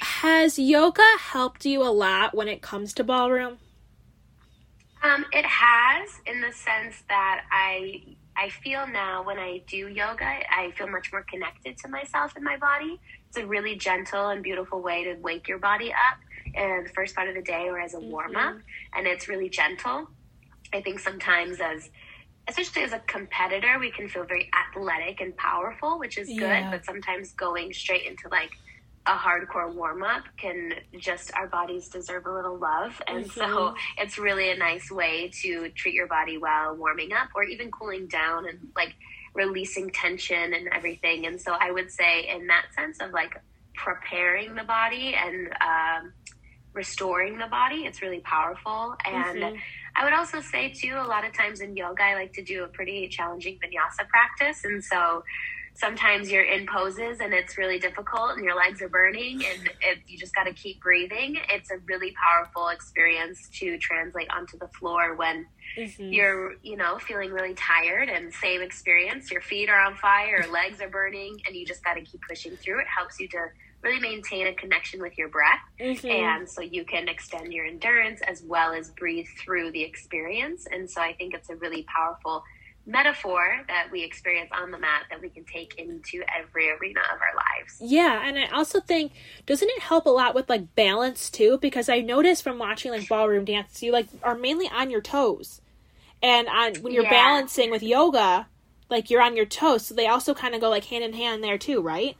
Has 0.00 0.58
yoga 0.58 1.06
helped 1.18 1.66
you 1.66 1.82
a 1.82 1.90
lot 1.90 2.34
when 2.34 2.48
it 2.48 2.62
comes 2.62 2.94
to 2.94 3.04
ballroom? 3.04 3.58
Um, 5.02 5.24
it 5.32 5.44
has 5.44 6.08
in 6.26 6.40
the 6.40 6.52
sense 6.52 7.02
that 7.08 7.42
I 7.50 8.02
I 8.36 8.48
feel 8.48 8.86
now 8.86 9.22
when 9.22 9.38
I 9.38 9.62
do 9.66 9.88
yoga, 9.88 10.24
I 10.24 10.72
feel 10.76 10.88
much 10.88 11.12
more 11.12 11.24
connected 11.28 11.76
to 11.78 11.88
myself 11.88 12.32
and 12.36 12.44
my 12.44 12.56
body. 12.56 12.98
It's 13.28 13.36
a 13.36 13.46
really 13.46 13.76
gentle 13.76 14.28
and 14.28 14.42
beautiful 14.42 14.80
way 14.80 15.04
to 15.04 15.14
wake 15.20 15.48
your 15.48 15.58
body 15.58 15.92
up 15.92 16.18
in 16.54 16.84
the 16.84 16.90
first 16.90 17.14
part 17.14 17.28
of 17.28 17.34
the 17.34 17.42
day 17.42 17.68
or 17.68 17.78
as 17.78 17.94
a 17.94 18.00
warm 18.00 18.36
up, 18.36 18.54
mm-hmm. 18.54 18.98
and 18.98 19.06
it's 19.06 19.28
really 19.28 19.48
gentle. 19.48 20.08
I 20.72 20.80
think 20.80 21.00
sometimes 21.00 21.60
as 21.60 21.90
especially 22.48 22.82
as 22.82 22.92
a 22.92 22.98
competitor, 23.00 23.78
we 23.78 23.90
can 23.90 24.08
feel 24.08 24.24
very 24.24 24.50
athletic 24.54 25.20
and 25.20 25.36
powerful, 25.36 25.98
which 25.98 26.18
is 26.18 26.28
good, 26.28 26.40
yeah. 26.40 26.70
but 26.70 26.84
sometimes 26.84 27.32
going 27.32 27.72
straight 27.72 28.06
into 28.06 28.28
like 28.30 28.50
a 29.06 29.12
hardcore 29.12 29.72
warm 29.72 30.02
up 30.02 30.24
can 30.36 30.74
just 30.98 31.32
our 31.34 31.46
bodies 31.46 31.88
deserve 31.88 32.26
a 32.26 32.32
little 32.32 32.58
love. 32.58 33.00
And 33.06 33.24
mm-hmm. 33.24 33.40
so 33.40 33.74
it's 33.98 34.18
really 34.18 34.50
a 34.50 34.56
nice 34.56 34.90
way 34.90 35.30
to 35.42 35.70
treat 35.70 35.94
your 35.94 36.06
body 36.06 36.38
well, 36.38 36.76
warming 36.76 37.12
up 37.12 37.28
or 37.34 37.44
even 37.44 37.70
cooling 37.70 38.06
down 38.06 38.48
and 38.48 38.58
like 38.76 38.94
releasing 39.34 39.90
tension 39.90 40.54
and 40.54 40.68
everything. 40.72 41.26
And 41.26 41.40
so 41.40 41.56
I 41.58 41.70
would 41.70 41.90
say, 41.90 42.28
in 42.28 42.46
that 42.48 42.66
sense 42.74 42.98
of 43.00 43.12
like 43.12 43.40
preparing 43.74 44.54
the 44.54 44.64
body 44.64 45.14
and 45.14 45.48
um, 45.60 46.12
restoring 46.72 47.38
the 47.38 47.46
body, 47.46 47.86
it's 47.86 48.02
really 48.02 48.20
powerful. 48.20 48.96
And 49.06 49.36
mm-hmm 49.38 49.56
I 49.96 50.04
would 50.04 50.12
also 50.14 50.40
say 50.40 50.70
too, 50.70 50.94
a 50.96 51.06
lot 51.06 51.24
of 51.24 51.32
times 51.32 51.60
in 51.60 51.76
yoga, 51.76 52.02
I 52.02 52.14
like 52.14 52.32
to 52.34 52.42
do 52.42 52.64
a 52.64 52.68
pretty 52.68 53.08
challenging 53.08 53.58
vinyasa 53.58 54.08
practice, 54.08 54.64
and 54.64 54.82
so 54.82 55.22
sometimes 55.74 56.30
you're 56.30 56.44
in 56.44 56.66
poses 56.66 57.20
and 57.20 57.32
it's 57.32 57.56
really 57.56 57.78
difficult 57.78 58.32
and 58.36 58.44
your 58.44 58.56
legs 58.56 58.82
are 58.82 58.88
burning 58.88 59.42
and 59.44 59.68
it, 59.80 59.98
you 60.06 60.18
just 60.18 60.34
got 60.34 60.44
to 60.44 60.52
keep 60.52 60.80
breathing. 60.82 61.38
It's 61.48 61.70
a 61.70 61.78
really 61.86 62.12
powerful 62.22 62.68
experience 62.68 63.48
to 63.60 63.78
translate 63.78 64.28
onto 64.30 64.58
the 64.58 64.68
floor 64.68 65.14
when 65.16 65.46
mm-hmm. 65.78 66.12
you're, 66.12 66.54
you 66.62 66.76
know, 66.76 66.98
feeling 66.98 67.30
really 67.30 67.54
tired 67.54 68.08
and 68.08 68.32
same 68.34 68.60
experience. 68.60 69.30
Your 69.30 69.40
feet 69.40 69.70
are 69.70 69.80
on 69.80 69.96
fire, 69.96 70.42
your 70.42 70.52
legs 70.52 70.80
are 70.80 70.88
burning, 70.90 71.40
and 71.46 71.56
you 71.56 71.64
just 71.64 71.82
got 71.82 71.94
to 71.94 72.02
keep 72.02 72.20
pushing 72.28 72.56
through. 72.56 72.80
It 72.80 72.86
helps 72.94 73.18
you 73.18 73.28
to 73.28 73.46
really 73.82 74.00
maintain 74.00 74.46
a 74.46 74.54
connection 74.54 75.00
with 75.00 75.16
your 75.16 75.28
breath. 75.28 75.60
Mm-hmm. 75.80 76.06
And 76.06 76.48
so 76.48 76.60
you 76.60 76.84
can 76.84 77.08
extend 77.08 77.52
your 77.52 77.66
endurance 77.66 78.20
as 78.26 78.42
well 78.42 78.72
as 78.72 78.90
breathe 78.90 79.26
through 79.38 79.72
the 79.72 79.82
experience. 79.82 80.66
And 80.70 80.88
so 80.90 81.00
I 81.00 81.14
think 81.14 81.34
it's 81.34 81.48
a 81.50 81.56
really 81.56 81.84
powerful 81.84 82.42
metaphor 82.86 83.60
that 83.68 83.88
we 83.92 84.02
experience 84.02 84.50
on 84.52 84.70
the 84.70 84.78
mat 84.78 85.04
that 85.10 85.20
we 85.20 85.28
can 85.28 85.44
take 85.44 85.78
into 85.78 86.22
every 86.36 86.70
arena 86.70 87.00
of 87.14 87.20
our 87.20 87.34
lives. 87.36 87.76
Yeah, 87.80 88.26
and 88.26 88.38
I 88.38 88.46
also 88.48 88.80
think 88.80 89.12
doesn't 89.46 89.68
it 89.68 89.80
help 89.82 90.06
a 90.06 90.10
lot 90.10 90.34
with 90.34 90.48
like 90.48 90.74
balance 90.74 91.30
too 91.30 91.58
because 91.58 91.88
I 91.88 92.00
noticed 92.00 92.42
from 92.42 92.58
watching 92.58 92.90
like 92.90 93.08
ballroom 93.08 93.44
dance 93.44 93.82
you 93.82 93.92
like 93.92 94.08
are 94.22 94.34
mainly 94.34 94.68
on 94.68 94.90
your 94.90 95.02
toes. 95.02 95.60
And 96.22 96.48
on 96.48 96.74
when 96.76 96.92
you're 96.92 97.04
Yeah. 97.04 97.10
balancing 97.10 97.70
with 97.70 97.82
yoga, 97.82 98.48
like 98.88 99.10
you're 99.10 99.22
on 99.22 99.36
your 99.36 99.46
toes, 99.46 99.86
so 99.86 99.94
they 99.94 100.06
also 100.06 100.34
kind 100.34 100.54
of 100.54 100.60
go 100.60 100.68
like 100.68 100.84
hand 100.86 101.04
in 101.04 101.12
hand 101.12 101.44
there 101.44 101.58
too, 101.58 101.80
right? 101.80 102.16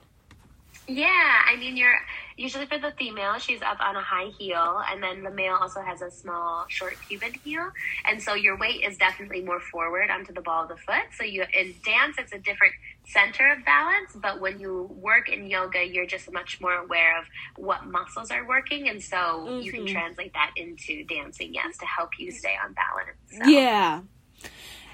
Yeah, 0.87 1.41
I 1.47 1.55
mean, 1.57 1.77
you're 1.77 1.99
usually 2.37 2.65
for 2.65 2.77
the 2.77 2.91
female, 2.97 3.37
she's 3.37 3.61
up 3.61 3.79
on 3.79 3.95
a 3.95 4.01
high 4.01 4.29
heel, 4.37 4.81
and 4.91 5.01
then 5.01 5.23
the 5.23 5.29
male 5.29 5.57
also 5.61 5.79
has 5.81 6.01
a 6.01 6.09
small, 6.09 6.65
short 6.69 6.95
Cuban 7.07 7.33
heel, 7.45 7.69
and 8.05 8.21
so 8.21 8.33
your 8.33 8.57
weight 8.57 8.83
is 8.83 8.97
definitely 8.97 9.41
more 9.41 9.59
forward 9.59 10.09
onto 10.09 10.33
the 10.33 10.41
ball 10.41 10.63
of 10.63 10.69
the 10.69 10.77
foot. 10.77 11.03
So 11.15 11.23
you 11.23 11.45
in 11.57 11.75
dance, 11.85 12.17
it's 12.17 12.33
a 12.33 12.39
different 12.39 12.73
center 13.07 13.53
of 13.53 13.63
balance, 13.63 14.11
but 14.15 14.41
when 14.41 14.59
you 14.59 14.89
work 14.99 15.29
in 15.29 15.47
yoga, 15.47 15.85
you're 15.85 16.07
just 16.07 16.31
much 16.33 16.59
more 16.59 16.73
aware 16.73 17.17
of 17.19 17.25
what 17.57 17.85
muscles 17.85 18.31
are 18.31 18.45
working, 18.45 18.89
and 18.89 19.01
so 19.01 19.59
you 19.61 19.71
can 19.71 19.85
Mhm. 19.85 19.91
translate 19.91 20.33
that 20.33 20.51
into 20.55 21.03
dancing, 21.05 21.53
yes, 21.53 21.77
to 21.77 21.85
help 21.85 22.17
you 22.17 22.31
stay 22.31 22.57
on 22.57 22.73
balance. 22.73 23.17
So. 23.29 23.45
Yeah. 23.49 24.01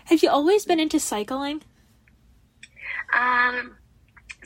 Have 0.05 0.21
you 0.21 0.29
always 0.29 0.65
been 0.65 0.79
into 0.79 0.99
cycling? 0.99 1.63
Um, 3.13 3.77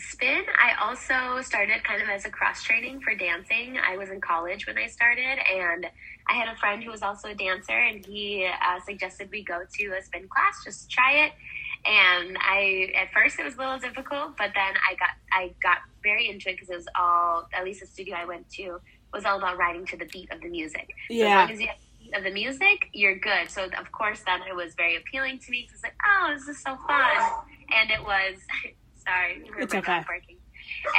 spin, 0.10 0.44
I 0.58 0.74
also 0.82 1.42
started 1.42 1.84
kind 1.84 2.02
of 2.02 2.10
as 2.10 2.26
a 2.26 2.30
cross 2.30 2.64
training 2.64 3.02
for 3.02 3.14
dancing. 3.16 3.78
I 3.78 3.98
was 3.98 4.10
in 4.10 4.20
college 4.22 4.66
when 4.68 4.78
I 4.78 4.88
started, 4.88 5.38
and 5.54 5.86
I 6.28 6.34
had 6.34 6.48
a 6.48 6.58
friend 6.58 6.84
who 6.84 6.92
was 6.92 7.02
also 7.02 7.30
a 7.30 7.36
dancer, 7.36 7.78
and 7.78 8.06
he 8.06 8.48
uh, 8.48 8.80
suggested 8.86 9.30
we 9.32 9.44
go 9.44 9.60
to 9.62 9.86
a 9.98 10.02
spin 10.02 10.28
class, 10.28 10.56
just 10.66 10.90
try 10.92 11.26
it. 11.26 11.32
And 11.86 12.38
I, 12.40 12.90
at 13.02 13.12
first, 13.14 13.40
it 13.40 13.44
was 13.44 13.56
a 13.56 13.58
little 13.58 13.80
difficult, 13.80 14.38
but 14.38 14.52
then 14.54 14.74
I 14.90 14.96
got 15.00 15.10
I 15.34 15.56
got 15.64 15.78
very 16.04 16.30
into 16.30 16.50
it 16.50 16.54
because 16.54 16.70
it 16.70 16.76
was 16.76 16.88
all, 17.00 17.48
at 17.58 17.64
least 17.64 17.80
the 17.82 17.88
studio 17.88 18.16
I 18.16 18.26
went 18.26 18.50
to, 18.58 18.80
was 19.14 19.26
all 19.26 19.38
about 19.38 19.58
riding 19.58 19.86
to 19.88 19.98
the 19.98 20.06
beat 20.12 20.32
of 20.32 20.42
the 20.42 20.50
music. 20.50 20.88
So 21.10 21.16
Yeah. 21.26 21.36
long 21.42 21.52
as 21.52 21.60
you 21.60 21.68
have 21.68 21.78
the 21.78 22.06
beat 22.06 22.18
of 22.18 22.24
the 22.24 22.32
music, 22.32 22.90
you're 22.94 23.18
good. 23.18 23.50
So 23.50 23.66
of 23.66 23.92
course, 23.92 24.22
then 24.26 24.42
it 24.50 24.56
was 24.56 24.74
very 24.76 24.96
appealing 24.98 25.40
to 25.40 25.52
me 25.52 25.64
because 25.68 25.76
it's 25.76 25.84
like, 25.84 25.96
oh, 26.06 26.34
this 26.34 26.48
is 26.48 26.62
so 26.62 26.78
fun, 26.88 27.32
and 27.78 27.90
it 27.92 28.02
was. 28.04 28.40
sorry, 29.06 29.44
It's 29.60 29.74
okay. 29.74 29.82
dog 29.98 30.06
barking. 30.08 30.38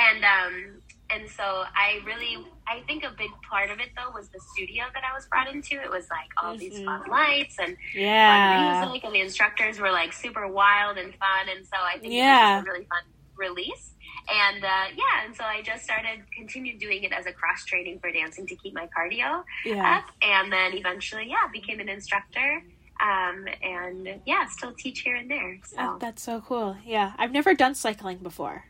And 0.01 0.25
um, 0.25 0.81
and 1.11 1.29
so 1.29 1.43
I 1.45 2.01
really, 2.07 2.39
I 2.67 2.81
think 2.87 3.05
a 3.05 3.11
big 3.11 3.31
part 3.51 3.71
of 3.71 3.79
it 3.81 3.91
though 3.97 4.11
was 4.13 4.29
the 4.31 4.41
studio 4.55 4.85
that 4.95 5.03
I 5.09 5.15
was 5.15 5.27
brought 5.27 5.49
into. 5.53 5.75
It 5.81 5.91
was 5.91 6.09
like 6.11 6.29
all 6.43 6.57
these 6.57 6.81
Mhm. 6.81 6.85
fun 6.85 7.03
lights 7.11 7.57
and 7.59 7.77
Yeah. 7.95 8.27
fun 8.27 8.91
music, 8.91 9.05
and 9.05 9.15
the 9.15 9.21
instructors 9.21 9.79
were 9.79 9.91
like 9.93 10.13
super 10.13 10.49
wild 10.49 10.99
and 10.99 11.15
fun. 11.17 11.49
And 11.55 11.67
so 11.67 11.77
I 11.79 11.99
think 11.99 12.13
Yeah. 12.13 12.55
it 12.55 12.57
was 12.57 12.67
a 12.67 12.71
really 12.71 12.87
fun 12.87 13.03
release. 13.37 13.95
And 14.29 14.65
uh, 14.65 14.85
yeah, 14.95 15.25
and 15.25 15.35
so 15.37 15.45
I 15.45 15.63
just 15.63 15.85
started, 15.85 16.23
continued 16.37 16.79
doing 16.79 17.03
it 17.03 17.13
as 17.13 17.27
a 17.27 17.33
cross 17.33 17.65
training 17.65 17.99
for 18.01 18.11
dancing 18.13 18.47
to 18.47 18.57
keep 18.57 18.73
my 18.73 18.87
cardio 18.97 19.45
Yeah. 19.65 19.99
up, 19.99 20.05
and 20.23 20.53
then 20.53 20.75
eventually, 20.75 21.27
yeah, 21.29 21.49
became 21.53 21.81
an 21.81 21.89
instructor. 21.89 22.63
Um, 23.03 23.47
and 23.63 24.21
yeah, 24.25 24.47
still 24.47 24.73
teach 24.79 25.01
here 25.01 25.17
and 25.17 25.29
there. 25.29 25.59
So 25.65 25.77
Oh, 25.79 25.99
that's 26.01 26.23
so 26.23 26.41
cool. 26.41 26.77
Yeah. 26.85 27.13
I've 27.19 27.33
never 27.33 27.53
done 27.53 27.75
cycling 27.75 28.19
before. 28.19 28.65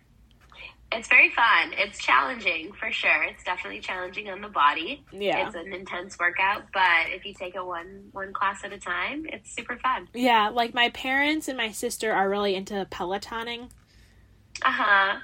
it's 0.91 1.09
very 1.09 1.31
fun. 1.31 1.73
It's 1.77 1.99
challenging 1.99 2.73
for 2.73 2.91
sure. 2.93 3.23
It's 3.25 3.45
definitely 3.45 3.81
challenging 3.81 4.29
on 4.31 4.41
the 4.41 4.49
body. 4.49 5.05
Yeah. 5.13 5.47
It's 5.47 5.55
an 5.55 5.73
intense 5.73 6.19
workout, 6.19 6.65
but 6.73 7.09
if 7.09 7.25
you 7.27 7.35
take 7.35 7.55
it 7.55 7.65
one 7.65 8.09
one 8.13 8.33
class 8.33 8.65
at 8.65 8.73
a 8.73 8.79
time, 8.79 9.27
it's 9.29 9.51
super 9.55 9.77
fun. 9.79 10.09
Yeah, 10.15 10.49
like 10.49 10.73
my 10.75 10.89
parents 10.91 11.49
and 11.49 11.57
my 11.59 11.71
sister 11.73 12.13
are 12.13 12.29
really 12.29 12.55
into 12.55 12.87
pelotoning. 12.91 13.71
Uh 14.63 14.71
huh. 14.73 15.19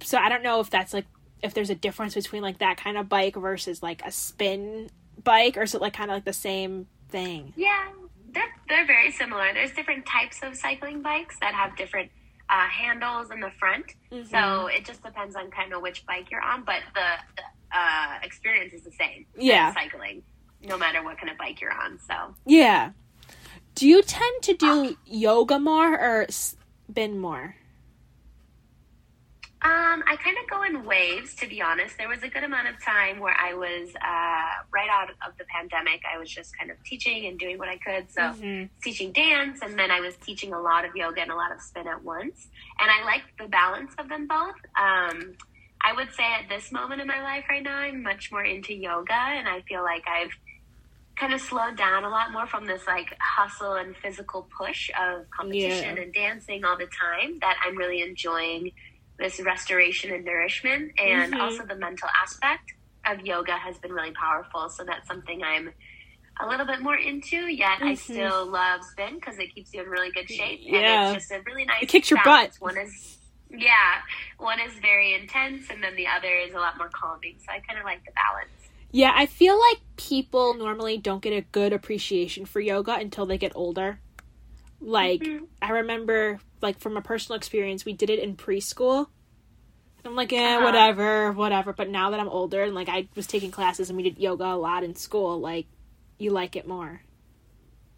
So 0.00 0.18
I 0.18 0.28
don't 0.28 0.42
know 0.42 0.60
if 0.60 0.68
that's 0.70 0.92
like 0.92 1.06
if 1.42 1.52
there's 1.54 1.70
a 1.70 1.74
difference 1.74 2.14
between 2.14 2.42
like 2.42 2.58
that 2.58 2.76
kind 2.78 2.96
of 2.98 3.08
bike 3.08 3.36
versus 3.36 3.82
like 3.82 4.02
a 4.06 4.10
spin 4.12 4.88
bike 5.22 5.56
or 5.56 5.62
is 5.62 5.74
it 5.74 5.80
like 5.80 5.92
kind 5.94 6.10
of 6.10 6.16
like 6.16 6.24
the 6.24 6.32
same 6.32 6.86
thing? 7.08 7.52
Yeah, 7.56 7.88
they're 8.34 8.52
they're 8.68 8.86
very 8.86 9.10
similar. 9.10 9.52
There's 9.54 9.72
different 9.72 10.06
types 10.06 10.40
of 10.42 10.56
cycling 10.56 11.02
bikes 11.02 11.36
that 11.40 11.54
have 11.54 11.76
different 11.76 12.10
uh, 12.50 12.66
handles 12.68 13.30
in 13.30 13.40
the 13.40 13.50
front. 13.58 13.86
Mm-hmm. 14.12 14.28
So 14.28 14.66
it 14.66 14.84
just 14.84 15.02
depends 15.02 15.36
on 15.36 15.50
kind 15.50 15.72
of 15.72 15.82
which 15.82 16.04
bike 16.06 16.30
you're 16.30 16.42
on, 16.42 16.64
but 16.64 16.82
the, 16.94 17.08
the 17.36 17.78
uh, 17.78 18.18
experience 18.22 18.72
is 18.74 18.82
the 18.82 18.92
same. 18.92 19.26
Yeah. 19.36 19.72
cycling, 19.72 20.22
no 20.62 20.76
matter 20.76 21.02
what 21.02 21.18
kind 21.18 21.30
of 21.30 21.38
bike 21.38 21.60
you're 21.60 21.72
on. 21.72 21.98
So 22.06 22.34
Yeah. 22.46 22.90
Do 23.74 23.88
you 23.88 24.02
tend 24.02 24.42
to 24.42 24.54
do 24.54 24.96
yoga 25.04 25.58
more 25.58 25.98
or 25.98 26.26
spin 26.28 27.18
more? 27.18 27.56
Um, 29.64 30.04
I 30.06 30.16
kind 30.22 30.36
of 30.36 30.50
go 30.50 30.62
in 30.62 30.84
waves, 30.84 31.34
to 31.36 31.46
be 31.48 31.62
honest. 31.62 31.96
There 31.96 32.08
was 32.08 32.22
a 32.22 32.28
good 32.28 32.44
amount 32.44 32.68
of 32.68 32.84
time 32.84 33.18
where 33.18 33.34
I 33.34 33.54
was 33.54 33.88
uh, 33.96 34.62
right 34.70 34.90
out 34.90 35.08
of 35.26 35.38
the 35.38 35.44
pandemic. 35.46 36.02
I 36.04 36.18
was 36.18 36.28
just 36.28 36.56
kind 36.58 36.70
of 36.70 36.76
teaching 36.84 37.24
and 37.24 37.38
doing 37.38 37.56
what 37.56 37.68
I 37.70 37.78
could. 37.78 38.10
So 38.12 38.20
Mhm. 38.20 38.68
teaching 38.82 39.10
dance, 39.12 39.62
and 39.62 39.78
then 39.78 39.90
I 39.90 40.00
was 40.00 40.16
teaching 40.18 40.52
a 40.52 40.60
lot 40.60 40.84
of 40.84 40.94
yoga 40.94 41.22
and 41.22 41.30
a 41.30 41.34
lot 41.34 41.50
of 41.50 41.62
spin 41.62 41.88
at 41.88 42.02
once. 42.02 42.46
And 42.78 42.90
I 42.90 43.04
like 43.04 43.22
the 43.38 43.48
balance 43.48 43.94
of 43.96 44.10
them 44.10 44.26
both. 44.26 44.56
Um, 44.76 45.34
I 45.80 45.94
would 45.94 46.12
say 46.12 46.24
at 46.24 46.46
this 46.50 46.70
moment 46.70 47.00
in 47.00 47.06
my 47.06 47.22
life 47.22 47.46
right 47.48 47.62
now, 47.62 47.78
I'm 47.78 48.02
much 48.02 48.30
more 48.30 48.44
into 48.44 48.74
yoga, 48.74 49.14
and 49.14 49.48
I 49.48 49.62
feel 49.62 49.82
like 49.82 50.06
I've 50.06 50.32
kind 51.16 51.32
of 51.32 51.40
slowed 51.40 51.76
down 51.78 52.04
a 52.04 52.08
lot 52.10 52.32
more 52.32 52.46
from 52.46 52.66
this 52.66 52.86
like 52.86 53.16
hustle 53.18 53.74
and 53.74 53.96
physical 53.96 54.42
push 54.58 54.90
of 55.00 55.30
competition 55.30 55.96
Yeah. 55.96 56.02
and 56.02 56.12
dancing 56.12 56.64
all 56.66 56.76
the 56.76 56.88
time 56.88 57.38
that 57.40 57.56
I'm 57.64 57.76
really 57.76 58.02
enjoying 58.02 58.72
this 59.18 59.40
restoration 59.40 60.12
and 60.12 60.24
nourishment 60.24 60.92
and 60.98 61.32
Mhm. 61.34 61.40
also 61.40 61.64
the 61.66 61.76
mental 61.76 62.08
aspect 62.22 62.72
of 63.06 63.20
yoga 63.24 63.56
has 63.56 63.78
been 63.78 63.92
really 63.92 64.12
powerful 64.12 64.68
so 64.68 64.84
that's 64.84 65.06
something 65.06 65.42
i'm 65.42 65.72
a 66.40 66.48
little 66.48 66.66
bit 66.66 66.80
more 66.80 66.96
into 66.96 67.46
yet 67.46 67.78
i 67.80 67.92
Mhm. 67.92 67.98
still 67.98 68.46
love 68.46 68.82
spin 68.84 69.14
because 69.16 69.38
it 69.38 69.54
keeps 69.54 69.72
you 69.72 69.82
in 69.82 69.88
really 69.88 70.10
good 70.10 70.28
shape 70.28 70.60
Yeah. 70.62 70.78
and 71.08 71.16
it's 71.16 71.24
just 71.26 71.32
a 71.38 71.42
really 71.46 71.64
nice 71.64 71.82
It 71.82 71.88
kicks 71.88 72.10
your 72.10 72.20
balance. 72.24 72.58
butt. 72.58 72.74
one 72.74 72.76
is 72.84 73.18
yeah 73.50 74.00
one 74.38 74.58
is 74.58 74.72
very 74.80 75.14
intense 75.14 75.70
and 75.70 75.82
then 75.82 75.94
the 75.94 76.06
other 76.08 76.34
is 76.36 76.54
a 76.54 76.58
lot 76.58 76.76
more 76.76 76.88
calming 76.88 77.36
so 77.38 77.52
i 77.52 77.60
kind 77.60 77.78
of 77.78 77.84
like 77.84 78.04
the 78.04 78.12
balance 78.12 78.50
Yeah, 78.90 79.12
I 79.12 79.26
feel 79.26 79.58
like 79.58 79.78
people 79.96 80.54
normally 80.54 80.98
don't 80.98 81.20
get 81.20 81.32
a 81.32 81.40
good 81.40 81.72
appreciation 81.72 82.46
for 82.46 82.60
yoga 82.60 82.94
until 82.94 83.26
they 83.26 83.36
get 83.38 83.50
older. 83.56 83.98
Like, 84.80 85.20
Mhm. 85.22 85.48
I 85.62 85.70
remember, 85.70 86.40
like, 86.60 86.78
from 86.78 86.96
a 86.96 87.00
personal 87.02 87.36
experience, 87.36 87.84
we 87.84 87.92
did 87.92 88.10
it 88.10 88.18
in 88.18 88.36
preschool. 88.36 89.06
I'm 90.04 90.14
like, 90.14 90.32
eh, 90.32 90.56
Uh-huh. 90.56 90.64
whatever, 90.64 91.32
whatever. 91.32 91.72
But 91.72 91.88
now 91.88 92.10
that 92.10 92.20
I'm 92.20 92.28
older 92.28 92.62
and, 92.62 92.74
like, 92.74 92.88
I 92.90 93.08
was 93.16 93.26
taking 93.26 93.50
classes 93.50 93.88
and 93.88 93.96
we 93.96 94.02
did 94.02 94.18
yoga 94.18 94.44
a 94.44 94.56
lot 94.56 94.84
in 94.84 94.94
school, 94.94 95.40
like, 95.40 95.66
you 96.18 96.30
like 96.30 96.56
it 96.56 96.66
more. 96.66 97.00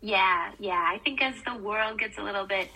Yeah, 0.00 0.52
yeah. 0.58 0.88
I 0.88 0.98
think 0.98 1.20
as 1.22 1.34
the 1.42 1.56
world 1.56 1.98
gets 1.98 2.18
a 2.18 2.22
little 2.22 2.46
bit 2.46 2.70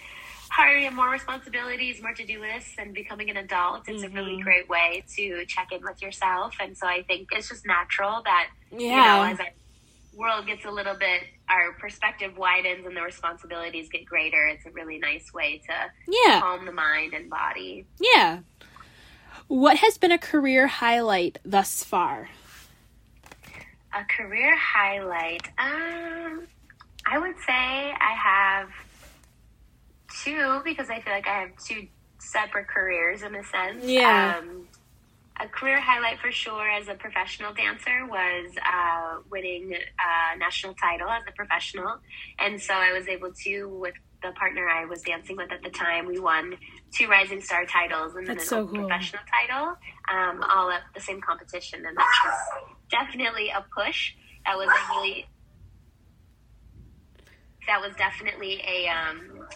harder 0.50 0.78
and 0.84 0.96
more 0.96 1.08
responsibilities, 1.08 2.02
more 2.02 2.12
to 2.14 2.26
do 2.26 2.40
lists, 2.40 2.74
and 2.76 2.92
becoming 2.92 3.30
an 3.30 3.36
adult, 3.36 3.88
it's 3.88 4.02
a 4.02 4.08
really 4.08 4.36
Mhm. 4.36 4.42
great 4.42 4.68
way 4.68 5.04
to 5.14 5.44
check 5.46 5.70
in 5.70 5.82
with 5.82 6.02
yourself. 6.02 6.56
And 6.58 6.76
so 6.76 6.88
I 6.88 7.02
think 7.04 7.28
it's 7.30 7.48
just 7.48 7.64
natural 7.66 8.22
that, 8.24 8.48
Yeah. 8.72 8.96
you 8.96 9.04
know, 9.04 9.22
as 9.22 9.38
our 9.38 9.52
world 10.12 10.46
gets 10.46 10.64
a 10.64 10.70
little 10.72 10.94
bit, 10.96 11.22
our 11.50 11.72
perspective 11.72 12.38
widens 12.38 12.86
and 12.86 12.96
the 12.96 13.02
responsibilities 13.02 13.88
get 13.90 14.06
greater. 14.06 14.46
It's 14.46 14.64
a 14.66 14.70
really 14.70 14.98
nice 14.98 15.32
way 15.34 15.60
to 15.66 15.74
yeah. 16.24 16.40
calm 16.40 16.64
the 16.64 16.72
mind 16.72 17.12
and 17.12 17.28
body. 17.28 17.86
Yeah. 18.00 18.40
What 19.48 19.78
has 19.78 19.98
been 19.98 20.12
a 20.12 20.18
career 20.18 20.68
highlight 20.68 21.38
thus 21.44 21.82
far? 21.82 22.28
A 23.92 24.04
career 24.04 24.56
highlight. 24.56 25.48
Um, 25.58 26.46
I 27.04 27.18
would 27.18 27.34
say 27.44 27.52
I 27.52 28.14
have 28.16 28.68
two 30.22 30.60
because 30.64 30.88
I 30.88 31.00
feel 31.00 31.12
like 31.12 31.26
I 31.26 31.40
have 31.40 31.50
two 31.58 31.88
separate 32.18 32.68
careers 32.68 33.22
in 33.22 33.34
a 33.34 33.42
sense. 33.42 33.84
Yeah. 33.84 34.36
Um, 34.38 34.68
a 35.42 35.48
career 35.48 35.80
highlight 35.80 36.18
for 36.20 36.30
sure 36.30 36.68
as 36.70 36.88
a 36.88 36.94
professional 36.94 37.52
dancer 37.54 38.06
was 38.06 38.52
uh, 38.64 39.20
winning 39.30 39.72
a 39.72 40.38
national 40.38 40.74
title 40.74 41.08
as 41.08 41.22
a 41.28 41.32
professional. 41.32 41.96
And 42.38 42.60
so 42.60 42.74
I 42.74 42.92
was 42.92 43.08
able 43.08 43.32
to, 43.44 43.66
with 43.68 43.94
the 44.22 44.32
partner 44.32 44.68
I 44.68 44.84
was 44.84 45.00
dancing 45.00 45.36
with 45.36 45.50
at 45.50 45.62
the 45.62 45.70
time, 45.70 46.06
we 46.06 46.18
won 46.18 46.54
two 46.96 47.06
Rising 47.08 47.40
Star 47.40 47.64
titles 47.64 48.16
and 48.16 48.26
then 48.26 48.36
That's 48.36 48.52
an 48.52 48.66
so 48.66 48.66
cool. 48.66 48.80
professional 48.84 49.22
title, 49.32 49.76
um, 50.12 50.44
all 50.50 50.70
at 50.70 50.82
the 50.94 51.00
same 51.00 51.20
competition. 51.22 51.86
And 51.86 51.96
that 51.96 52.12
was 52.24 52.70
definitely 52.90 53.48
a 53.48 53.64
push. 53.74 54.12
That 54.44 54.56
was 54.56 54.68
a 54.68 54.94
really, 54.94 55.26
that 57.66 57.80
was 57.80 57.94
definitely 57.96 58.60
a, 58.66 58.88
um, 58.88 59.46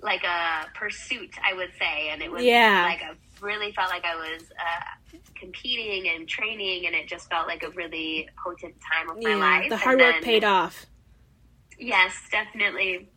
like 0.00 0.22
a 0.22 0.66
pursuit, 0.78 1.30
I 1.44 1.54
would 1.54 1.70
say. 1.78 2.10
And 2.10 2.22
it 2.22 2.30
was 2.30 2.44
Yeah. 2.44 2.82
like 2.84 3.02
I 3.02 3.14
really 3.42 3.72
felt 3.72 3.90
like 3.90 4.04
I 4.04 4.16
was 4.16 4.42
uh, 4.50 5.18
competing 5.34 6.08
and 6.14 6.28
training, 6.28 6.86
and 6.86 6.94
it 6.94 7.08
just 7.08 7.28
felt 7.30 7.46
like 7.46 7.62
a 7.62 7.70
really 7.70 8.28
potent 8.42 8.74
time 8.80 9.10
of 9.10 9.22
my 9.22 9.34
life. 9.34 9.68
The 9.68 9.76
hard 9.76 9.98
work 9.98 10.22
paid 10.22 10.44
off. 10.44 10.86
Yes, 11.78 12.14
definitely. 12.30 13.08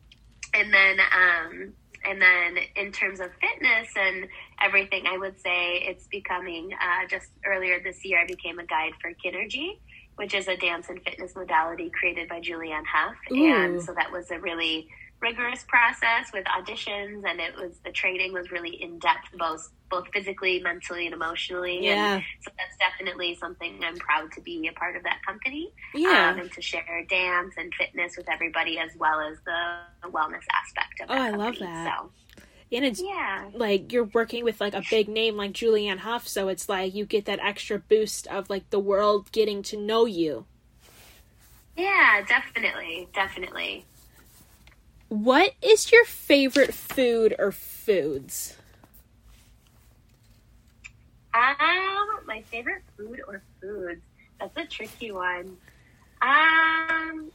And 0.53 0.73
then, 0.73 0.99
um, 0.99 1.73
and 2.05 2.21
then 2.21 2.57
in 2.75 2.91
terms 2.91 3.19
of 3.19 3.29
fitness 3.41 3.89
and 3.95 4.27
everything, 4.61 5.05
I 5.07 5.17
would 5.17 5.39
say 5.39 5.77
it's 5.77 6.07
becoming. 6.07 6.71
Uh, 6.73 7.07
just 7.07 7.29
earlier 7.45 7.79
this 7.83 8.03
year, 8.05 8.21
I 8.21 8.25
became 8.25 8.59
a 8.59 8.65
guide 8.65 8.93
for 9.01 9.11
KINRGY, 9.11 9.79
which 10.15 10.33
is 10.33 10.47
a 10.47 10.55
dance 10.55 10.89
and 10.89 11.01
fitness 11.03 11.35
modality 11.35 11.89
created 11.89 12.29
by 12.29 12.39
Julianne 12.39 12.85
Hough, 12.85 13.15
Ooh. 13.31 13.53
And 13.53 13.81
so 13.81 13.93
that 13.93 14.11
was 14.11 14.31
a 14.31 14.39
really 14.39 14.87
rigorous 15.23 15.63
process 15.63 16.31
with 16.33 16.43
auditions 16.45 17.23
and 17.25 17.39
it 17.39 17.55
was 17.55 17.79
the 17.85 17.91
training 17.91 18.33
was 18.33 18.51
really 18.51 18.81
in 18.81 18.99
depth 18.99 19.29
both 19.39 19.71
both 19.89 20.07
physically, 20.13 20.59
mentally 20.59 21.05
and 21.05 21.13
emotionally. 21.13 21.79
Yeah. 21.85 22.15
And 22.15 22.23
so 22.41 22.51
that's 22.57 22.75
definitely 22.77 23.35
something 23.35 23.79
I'm 23.83 23.95
proud 23.97 24.31
to 24.33 24.41
be 24.41 24.67
a 24.67 24.73
part 24.73 24.95
of 24.95 25.03
that 25.03 25.19
company. 25.25 25.71
Yeah. 25.93 26.31
Um, 26.31 26.39
and 26.39 26.51
to 26.51 26.61
share 26.61 27.05
dance 27.07 27.53
and 27.57 27.71
fitness 27.75 28.17
with 28.17 28.27
everybody 28.29 28.79
as 28.79 28.89
well 28.97 29.19
as 29.19 29.37
the 29.45 30.09
wellness 30.09 30.43
aspect 30.51 31.01
of 31.01 31.09
it. 31.09 31.13
Oh, 31.13 31.21
I 31.21 31.29
love 31.29 31.55
that. 31.59 31.99
So 31.99 32.09
and 32.71 32.83
it's 32.83 33.01
yeah. 33.01 33.49
like 33.53 33.93
you're 33.93 34.05
working 34.05 34.43
with 34.43 34.59
like 34.59 34.73
a 34.73 34.81
big 34.89 35.07
name 35.07 35.37
like 35.37 35.53
Julianne 35.53 35.99
Hough, 35.99 36.27
so 36.27 36.47
it's 36.47 36.67
like 36.67 36.95
you 36.95 37.05
get 37.05 37.25
that 37.25 37.39
extra 37.39 37.77
boost 37.77 38.25
of 38.27 38.49
like 38.49 38.69
the 38.71 38.79
world 38.79 39.31
getting 39.31 39.61
to 39.63 39.77
know 39.77 40.05
you. 40.05 40.45
Yeah, 41.77 42.23
definitely. 42.27 43.07
Definitely. 43.13 43.85
What 45.13 45.53
is 45.61 45.91
your 45.91 46.05
favorite 46.05 46.73
food 46.73 47.35
or 47.37 47.51
foods? 47.51 48.57
Um, 51.35 52.25
my 52.25 52.41
favorite 52.49 52.81
food 52.97 53.21
or 53.27 53.43
foods. 53.61 54.01
That's 54.39 54.57
a 54.57 54.65
tricky 54.65 55.11
one. 55.11 55.55
Um, 56.23 57.31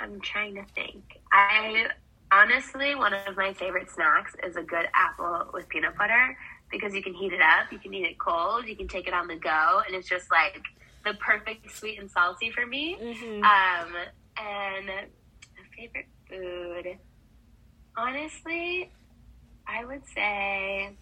I'm 0.00 0.20
trying 0.20 0.56
to 0.56 0.64
think. 0.74 1.20
I 1.30 1.90
honestly, 2.32 2.96
one 2.96 3.14
of 3.14 3.36
my 3.36 3.52
favorite 3.52 3.88
snacks 3.88 4.34
is 4.44 4.56
a 4.56 4.62
good 4.62 4.88
apple 4.92 5.48
with 5.54 5.68
peanut 5.68 5.96
butter 5.96 6.36
because 6.72 6.92
you 6.92 7.04
can 7.04 7.14
heat 7.14 7.32
it 7.32 7.40
up, 7.40 7.70
you 7.70 7.78
can 7.78 7.94
eat 7.94 8.04
it 8.04 8.18
cold, 8.18 8.66
you 8.66 8.74
can 8.74 8.88
take 8.88 9.06
it 9.06 9.14
on 9.14 9.28
the 9.28 9.36
go, 9.36 9.80
and 9.86 9.94
it's 9.94 10.08
just 10.08 10.28
like 10.32 10.60
the 11.04 11.14
perfect 11.20 11.70
sweet 11.70 12.00
and 12.00 12.10
salty 12.10 12.50
for 12.50 12.66
me. 12.66 12.96
Mm-hmm. 13.00 13.44
Um, 13.44 13.94
and 14.36 14.90
favorite 15.76 16.06
food, 16.30 16.96
honestly, 17.96 18.90
I 19.66 19.84
would 19.84 20.02
say 20.14 20.96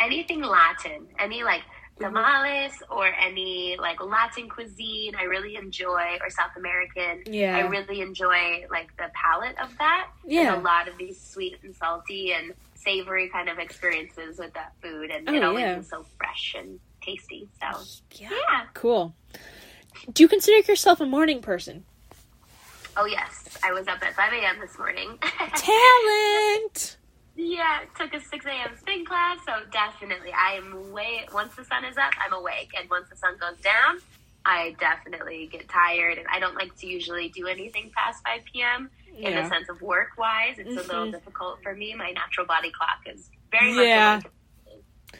anything 0.00 0.42
Latin, 0.42 1.06
any 1.18 1.42
like 1.42 1.60
mm-hmm. 1.60 2.04
tamales 2.04 2.72
or 2.90 3.06
any 3.06 3.76
like 3.78 4.02
Latin 4.02 4.48
cuisine. 4.48 5.14
I 5.16 5.24
really 5.24 5.56
enjoy, 5.56 6.18
or 6.20 6.30
South 6.30 6.56
American. 6.56 7.22
Yeah. 7.32 7.56
I 7.56 7.60
really 7.68 8.00
enjoy 8.00 8.64
like 8.70 8.96
the 8.96 9.10
palette 9.14 9.56
of 9.62 9.76
that. 9.78 10.08
Yeah. 10.26 10.44
There's 10.44 10.58
a 10.60 10.62
lot 10.62 10.88
of 10.88 10.98
these 10.98 11.20
sweet 11.20 11.56
and 11.62 11.74
salty 11.74 12.32
and 12.32 12.54
savory 12.74 13.28
kind 13.28 13.48
of 13.48 13.58
experiences 13.58 14.38
with 14.38 14.52
that 14.54 14.72
food, 14.82 15.10
and 15.10 15.28
Oh, 15.28 15.34
it 15.34 15.44
always 15.44 15.62
yeah. 15.62 15.78
is 15.78 15.88
so 15.88 16.04
fresh 16.18 16.56
and 16.58 16.80
tasty. 17.00 17.48
So 17.60 17.80
Yeah. 18.22 18.30
yeah. 18.30 18.64
Cool. 18.74 19.14
Do 20.12 20.22
you 20.22 20.28
consider 20.28 20.58
yourself 20.66 21.00
a 21.00 21.06
morning 21.06 21.40
person? 21.40 21.84
Oh 22.96 23.06
yes, 23.06 23.48
I 23.64 23.72
was 23.72 23.88
up 23.88 24.02
at 24.02 24.14
5 24.14 24.32
a.m. 24.34 24.56
this 24.60 24.78
morning. 24.78 25.18
Talent. 25.56 26.98
yeah, 27.36 27.80
took 27.98 28.12
a 28.12 28.20
6 28.20 28.44
a.m. 28.46 28.76
spin 28.78 29.06
class, 29.06 29.38
so 29.46 29.52
definitely 29.72 30.30
I 30.32 30.54
am 30.56 30.92
way. 30.92 31.26
Once 31.32 31.54
the 31.56 31.64
sun 31.64 31.84
is 31.84 31.96
up, 31.96 32.12
I'm 32.24 32.32
awake, 32.34 32.70
and 32.78 32.88
once 32.90 33.08
the 33.08 33.16
sun 33.16 33.38
goes 33.40 33.58
down, 33.62 33.98
I 34.44 34.76
definitely 34.78 35.48
get 35.50 35.68
tired, 35.68 36.18
and 36.18 36.26
I 36.30 36.38
don't 36.38 36.54
like 36.54 36.76
to 36.78 36.86
usually 36.86 37.30
do 37.30 37.46
anything 37.46 37.90
past 37.96 38.22
5 38.26 38.40
p.m. 38.52 38.90
in 39.16 39.34
the 39.34 39.48
sense 39.48 39.68
of 39.70 39.80
work 39.80 40.08
wise. 40.18 40.56
It's 40.58 40.76
a 40.76 40.86
little 40.86 41.06
Mhm. 41.06 41.12
difficult 41.12 41.62
for 41.62 41.74
me. 41.74 41.94
My 41.94 42.10
natural 42.10 42.46
body 42.46 42.70
clock 42.72 42.98
is 43.06 43.30
very 43.50 43.86
Yeah. 43.88 44.20
much. 44.22 44.26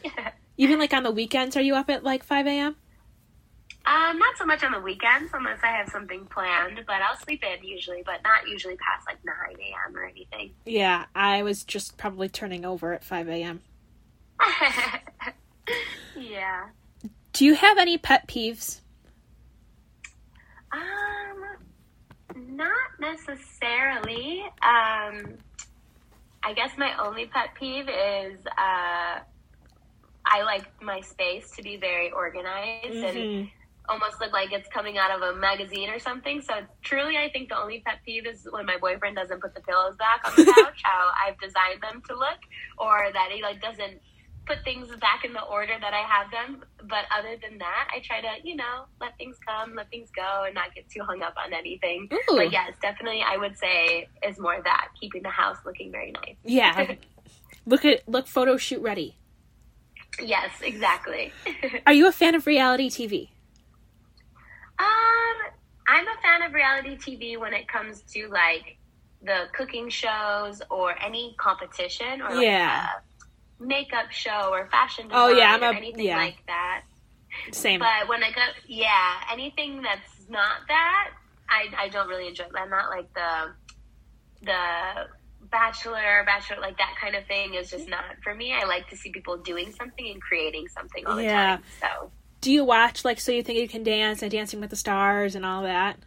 awake. 0.17 0.33
Even 0.57 0.77
like 0.77 0.93
on 0.93 1.01
the 1.03 1.11
weekends, 1.11 1.57
are 1.57 1.61
you 1.61 1.73
up 1.75 1.89
at 1.89 2.03
like 2.03 2.23
five 2.23 2.45
a.m.? 2.45 2.75
Um, 3.85 4.17
not 4.17 4.37
so 4.37 4.45
much 4.45 4.63
on 4.63 4.71
the 4.71 4.79
weekends 4.79 5.31
unless 5.33 5.59
I 5.61 5.67
have 5.67 5.89
something 5.89 6.25
planned, 6.27 6.79
but 6.87 7.01
I'll 7.01 7.17
sleep 7.17 7.43
in 7.43 7.63
usually, 7.67 8.01
but 8.05 8.21
not 8.23 8.47
usually 8.47 8.77
past 8.77 9.05
like 9.07 9.17
9 9.25 9.35
a.m. 9.59 9.97
or 9.97 10.05
anything. 10.05 10.53
Yeah, 10.65 11.05
I 11.13 11.43
was 11.43 11.65
just 11.65 11.97
probably 11.97 12.29
turning 12.29 12.63
over 12.63 12.93
at 12.93 13.03
five 13.03 13.27
a.m. 13.27 13.61
yeah. 16.17 16.67
Do 17.33 17.43
you 17.45 17.55
have 17.55 17.77
any 17.77 17.97
pet 17.97 18.27
peeves? 18.27 18.79
Um, 20.71 21.43
not 22.35 22.89
necessarily. 22.99 24.41
Um, 24.61 25.37
I 26.43 26.53
guess 26.55 26.71
my 26.77 26.93
only 27.05 27.25
pet 27.25 27.49
peeve 27.59 27.89
is 27.89 28.39
uh, 28.45 29.19
I 30.25 30.43
like 30.45 30.81
my 30.81 31.01
space 31.01 31.51
to 31.51 31.63
be 31.63 31.75
very 31.77 32.11
organized 32.11 32.85
and 32.95 33.17
Mhm. 33.17 33.51
Almost 33.89 34.19
look 34.21 34.31
like 34.31 34.51
it's 34.51 34.67
coming 34.69 34.97
out 34.97 35.11
of 35.11 35.21
a 35.21 35.37
magazine 35.37 35.89
or 35.89 35.99
something. 35.99 36.41
So 36.41 36.53
truly, 36.83 37.17
I 37.17 37.29
think 37.31 37.49
the 37.49 37.57
only 37.57 37.81
pet 37.85 37.99
peeve 38.05 38.25
is 38.25 38.47
when 38.49 38.65
my 38.65 38.77
boyfriend 38.77 39.15
doesn't 39.15 39.41
put 39.41 39.53
the 39.53 39.61
pillows 39.61 39.95
back 39.97 40.21
on 40.25 40.35
the 40.35 40.51
couch, 40.57 40.81
how 40.83 41.11
I've 41.25 41.39
designed 41.39 41.81
them 41.81 42.01
to 42.07 42.15
look, 42.15 42.39
or 42.77 43.09
that 43.13 43.29
he 43.31 43.41
like 43.41 43.61
doesn't 43.61 43.99
put 44.45 44.63
things 44.63 44.89
back 44.99 45.23
in 45.23 45.33
the 45.33 45.41
order 45.43 45.73
that 45.79 45.93
I 45.93 46.01
have 46.01 46.31
them. 46.31 46.63
But 46.79 47.05
other 47.17 47.37
than 47.41 47.57
that, 47.59 47.87
I 47.93 47.99
try 47.99 48.21
to, 48.21 48.27
you 48.43 48.55
know, 48.55 48.85
let 48.99 49.17
things 49.17 49.37
come, 49.45 49.75
let 49.75 49.89
things 49.89 50.09
go, 50.15 50.43
and 50.45 50.53
not 50.53 50.73
get 50.75 50.89
too 50.89 51.01
hung 51.03 51.21
up 51.21 51.35
on 51.43 51.53
anything. 51.53 52.09
Ooh. 52.11 52.35
But 52.35 52.51
yes, 52.51 52.73
definitely, 52.81 53.23
I 53.25 53.37
would 53.37 53.57
say 53.57 54.07
is 54.27 54.39
more 54.39 54.61
that 54.63 54.89
keeping 54.99 55.23
the 55.23 55.29
house 55.29 55.57
looking 55.65 55.91
very 55.91 56.11
nice. 56.11 56.35
Yeah. 56.43 56.95
look 57.65 57.85
at 57.85 58.07
look 58.07 58.27
photo 58.27 58.57
shoot 58.57 58.81
ready. 58.81 59.15
yes, 60.21 60.51
exactly. 60.61 61.31
Are 61.85 61.93
you 61.93 62.07
a 62.07 62.11
fan 62.11 62.35
of 62.35 62.45
reality 62.45 62.89
TV? 62.89 63.29
Um, 64.79 65.35
I'm 65.87 66.07
a 66.07 66.21
fan 66.21 66.41
of 66.43 66.53
reality 66.53 66.97
TV 66.97 67.37
when 67.39 67.53
it 67.53 67.67
comes 67.67 68.01
to 68.13 68.27
like 68.29 68.77
the 69.21 69.45
cooking 69.55 69.89
shows 69.89 70.61
or 70.69 70.95
any 71.01 71.35
competition 71.39 72.21
or 72.21 72.33
like 72.33 72.43
Yeah. 72.43 72.87
makeup 73.59 74.11
show 74.11 74.49
or 74.51 74.67
fashion 74.69 75.07
design 75.07 75.21
Oh, 75.23 75.29
yeah, 75.29 75.53
I'm 75.53 75.63
or 75.63 75.71
a- 75.71 75.75
anything 75.75 76.05
yeah. 76.05 76.17
like 76.17 76.37
that. 76.47 76.83
Same. 77.51 77.79
But 77.79 78.07
when 78.09 78.23
I 78.23 78.31
go, 78.31 78.41
yeah, 78.67 79.21
anything 79.31 79.81
that's 79.81 80.27
not 80.29 80.67
that, 80.67 81.09
I 81.49 81.67
I 81.85 81.89
don't 81.89 82.07
really 82.07 82.27
enjoy. 82.27 82.45
I'm 82.55 82.69
not 82.69 82.89
like 82.89 83.11
the 83.13 83.53
the 84.41 85.07
bachelor, 85.49 86.23
bachelor 86.25 86.59
like 86.61 86.77
that 86.77 86.95
kind 86.99 87.15
of 87.15 87.25
thing 87.27 87.53
is 87.53 87.69
just 87.69 87.87
not 87.89 88.03
for 88.23 88.33
me. 88.35 88.53
I 88.53 88.65
like 88.65 88.87
to 88.89 88.97
see 88.97 89.11
people 89.11 89.37
doing 89.37 89.71
something 89.71 90.07
and 90.11 90.21
creating 90.21 90.67
something 90.67 91.05
all 91.05 91.15
the 91.15 91.23
Yeah. 91.23 91.57
time. 91.57 91.63
So 91.81 92.11
Do 92.43 92.51
you 92.51 92.65
watch 92.65 93.05
like 93.05 93.21
So 93.21 93.31
You 93.31 93.41
Think 93.41 93.57
You 93.57 93.69
Can 93.69 93.83
Dance 93.83 94.21
and 94.21 94.29
Dancing 94.29 94.59
with 94.59 94.69
the 94.69 94.75
Stars 94.75 95.33
and 95.33 95.45
all 95.45 95.63
that? 95.63 95.97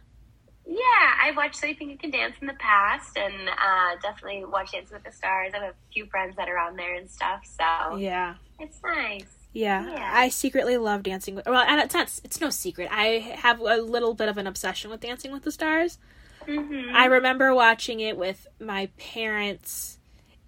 Yeah, 0.67 0.77
I've 1.19 1.35
watched 1.35 1.55
So 1.55 1.65
You 1.65 1.73
Think 1.73 1.89
You 1.89 1.97
Can 1.97 2.11
Dance 2.11 2.35
in 2.39 2.45
the 2.45 2.53
past, 2.53 3.17
and 3.17 3.33
uh, 3.49 3.95
definitely 4.03 4.45
watched 4.45 4.73
Dancing 4.73 4.93
with 4.93 5.03
the 5.03 5.11
Stars. 5.11 5.53
I 5.55 5.57
have 5.65 5.73
a 5.73 5.75
few 5.91 6.05
friends 6.05 6.35
that 6.35 6.47
are 6.47 6.59
on 6.59 6.75
there 6.75 6.93
and 6.93 7.09
stuff, 7.09 7.41
so 7.43 7.95
Yeah. 7.95 8.35
it's 8.59 8.77
nice. 8.83 9.25
Yeah, 9.53 9.89
Yeah. 9.89 10.11
I 10.13 10.29
secretly 10.29 10.77
love 10.77 11.01
Dancing 11.01 11.33
with. 11.33 11.47
Well, 11.47 11.63
and 11.67 11.81
it's 11.81 11.95
not. 11.95 12.11
It's 12.23 12.39
no 12.39 12.51
secret. 12.51 12.89
I 12.91 13.35
have 13.39 13.59
a 13.59 13.77
little 13.77 14.13
bit 14.13 14.29
of 14.29 14.37
an 14.37 14.45
obsession 14.45 14.91
with 14.91 14.99
Dancing 14.99 15.31
with 15.31 15.41
the 15.41 15.51
Stars. 15.51 15.97
Mm-hmm. 16.45 16.95
I 16.95 17.05
remember 17.05 17.51
watching 17.55 17.99
it 17.99 18.15
with 18.15 18.45
my 18.59 18.89
parents 18.99 19.97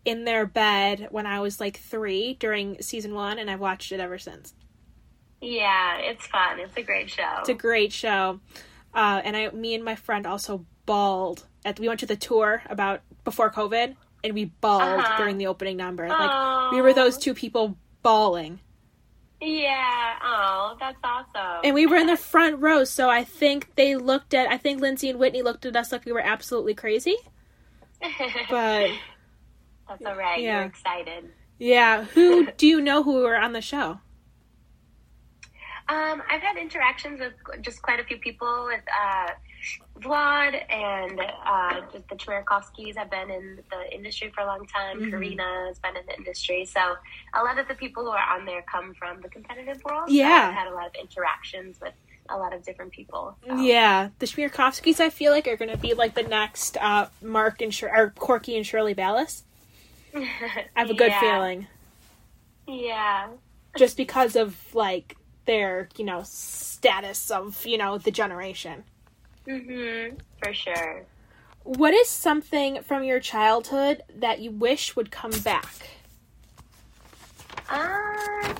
in 0.05 0.25
their 0.25 0.45
bed 0.45 1.07
when 1.09 1.25
I 1.25 1.39
was 1.39 1.59
like 1.59 1.77
three 1.79 2.35
during 2.35 2.79
season 2.83 3.15
one, 3.15 3.39
and 3.39 3.49
I've 3.49 3.59
watched 3.59 3.91
it 3.91 3.99
ever 3.99 4.19
since. 4.19 4.53
Yeah, 5.41 5.97
it's 5.97 6.25
fun. 6.27 6.59
It's 6.59 6.75
a 6.77 6.81
great 6.81 7.09
show. 7.09 7.37
It's 7.39 7.49
a 7.49 7.53
great 7.53 7.91
show. 7.93 8.39
Uh, 8.93 9.21
and 9.23 9.37
I, 9.37 9.49
me 9.51 9.73
and 9.75 9.83
my 9.83 9.95
friend 9.95 10.25
also 10.27 10.65
bawled 10.85 11.45
at. 11.63 11.79
We 11.79 11.87
went 11.87 11.99
to 12.01 12.05
the 12.05 12.15
tour 12.17 12.61
about 12.69 13.01
before 13.23 13.51
COVID, 13.51 13.95
and 14.23 14.33
we 14.33 14.45
bawled 14.45 14.81
Uh-huh. 14.99 15.17
during 15.17 15.37
the 15.37 15.47
opening 15.47 15.77
number. 15.77 16.07
Like 16.09 16.71
we 16.71 16.81
were 16.81 16.93
those 16.93 17.17
two 17.17 17.33
people 17.33 17.77
bawling. 18.03 18.59
Yeah. 19.41 20.15
Oh, 20.21 20.75
that's 20.79 20.97
awesome. 21.03 21.61
And 21.63 21.73
we 21.73 21.85
were 21.85 21.95
in 21.95 22.07
the 22.07 22.17
front 22.17 22.59
row, 22.59 22.83
so 22.83 23.09
I 23.09 23.23
think 23.23 23.75
they 23.75 23.95
looked 23.95 24.33
at 24.33 24.49
I 24.51 24.57
think 24.57 24.81
Lindsay 24.81 25.09
and 25.09 25.17
Witney 25.19 25.41
looked 25.43 25.65
at 25.65 25.75
us 25.77 25.91
like 25.93 26.03
we 26.05 26.11
were 26.11 26.19
absolutely 26.19 26.73
crazy. 26.73 27.15
But 28.49 28.89
that's 29.87 30.05
all 30.05 30.15
right. 30.15 30.41
Yeah. 30.41 30.57
You're 30.59 30.65
excited. 30.67 31.29
yeah, 31.57 32.03
who 32.05 32.51
do 32.57 32.67
you 32.67 32.81
know 32.81 33.03
who 33.03 33.15
were 33.23 33.37
on 33.37 33.53
the 33.53 33.61
show? 33.61 33.99
Um, 35.89 36.21
I've 36.29 36.41
had 36.41 36.55
interactions 36.57 37.19
with 37.19 37.33
just 37.63 37.81
quite 37.81 37.99
a 37.99 38.03
few 38.03 38.17
people 38.17 38.65
with 38.67 38.81
uh, 38.87 39.31
Vlad 39.99 40.53
and 40.71 41.19
uh, 41.19 41.81
just 41.91 42.07
the 42.09 42.15
Chmerkovskys 42.15 42.95
have 42.95 43.09
been 43.09 43.31
in 43.31 43.59
the 43.71 43.93
industry 43.95 44.31
for 44.33 44.41
a 44.41 44.45
long 44.45 44.67
time. 44.67 44.99
Mhm. 44.99 45.09
Karina 45.09 45.65
has 45.67 45.79
been 45.79 45.97
in 45.97 46.05
the 46.05 46.15
industry. 46.15 46.65
So 46.65 46.79
a 47.33 47.41
lot 47.43 47.57
of 47.57 47.67
the 47.67 47.73
people 47.73 48.03
who 48.03 48.11
are 48.11 48.37
on 48.37 48.45
there 48.45 48.61
come 48.71 48.93
from 48.93 49.21
the 49.21 49.29
competitive 49.29 49.83
world. 49.83 50.09
So 50.09 50.13
Yeah. 50.13 50.49
I've 50.49 50.53
had 50.53 50.67
a 50.67 50.75
lot 50.75 50.85
of 50.87 50.93
interactions 51.01 51.79
with 51.81 51.93
a 52.29 52.37
lot 52.37 52.53
of 52.53 52.63
different 52.63 52.91
people. 52.91 53.35
So. 53.47 53.55
Yeah, 53.55 54.09
the 54.19 54.27
Chmerkovskys 54.27 54.99
I 54.99 55.09
feel 55.09 55.31
like 55.31 55.47
are 55.47 55.57
going 55.57 55.71
to 55.71 55.77
be 55.77 55.95
like 55.95 56.13
the 56.13 56.21
next 56.21 56.77
uh, 56.77 57.07
Mark 57.23 57.61
and 57.61 57.73
Shir- 57.73 57.91
or 57.95 58.11
Corky 58.11 58.55
and 58.55 58.65
Shirley 58.65 58.93
Ballas. 58.93 59.41
I 60.15 60.27
have 60.75 60.91
a 60.91 60.93
good 60.93 61.09
Yeah. 61.09 61.19
feeling 61.19 61.67
Yeah. 62.67 63.29
just 63.75 63.97
because 63.97 64.35
of 64.35 64.55
like 64.75 65.15
their, 65.45 65.89
you 65.97 66.05
know, 66.05 66.21
status 66.23 67.31
of, 67.31 67.65
you 67.65 67.77
know, 67.77 67.97
the 67.97 68.11
generation. 68.11 68.83
Mhm. 69.47 70.19
For 70.41 70.53
sure. 70.53 71.05
What 71.63 71.93
is 71.93 72.07
something 72.07 72.81
from 72.83 73.03
your 73.03 73.19
childhood 73.19 74.03
that 74.15 74.39
you 74.39 74.51
wish 74.51 74.95
would 74.95 75.11
come 75.11 75.31
back? 75.43 75.89
Um, 77.69 78.55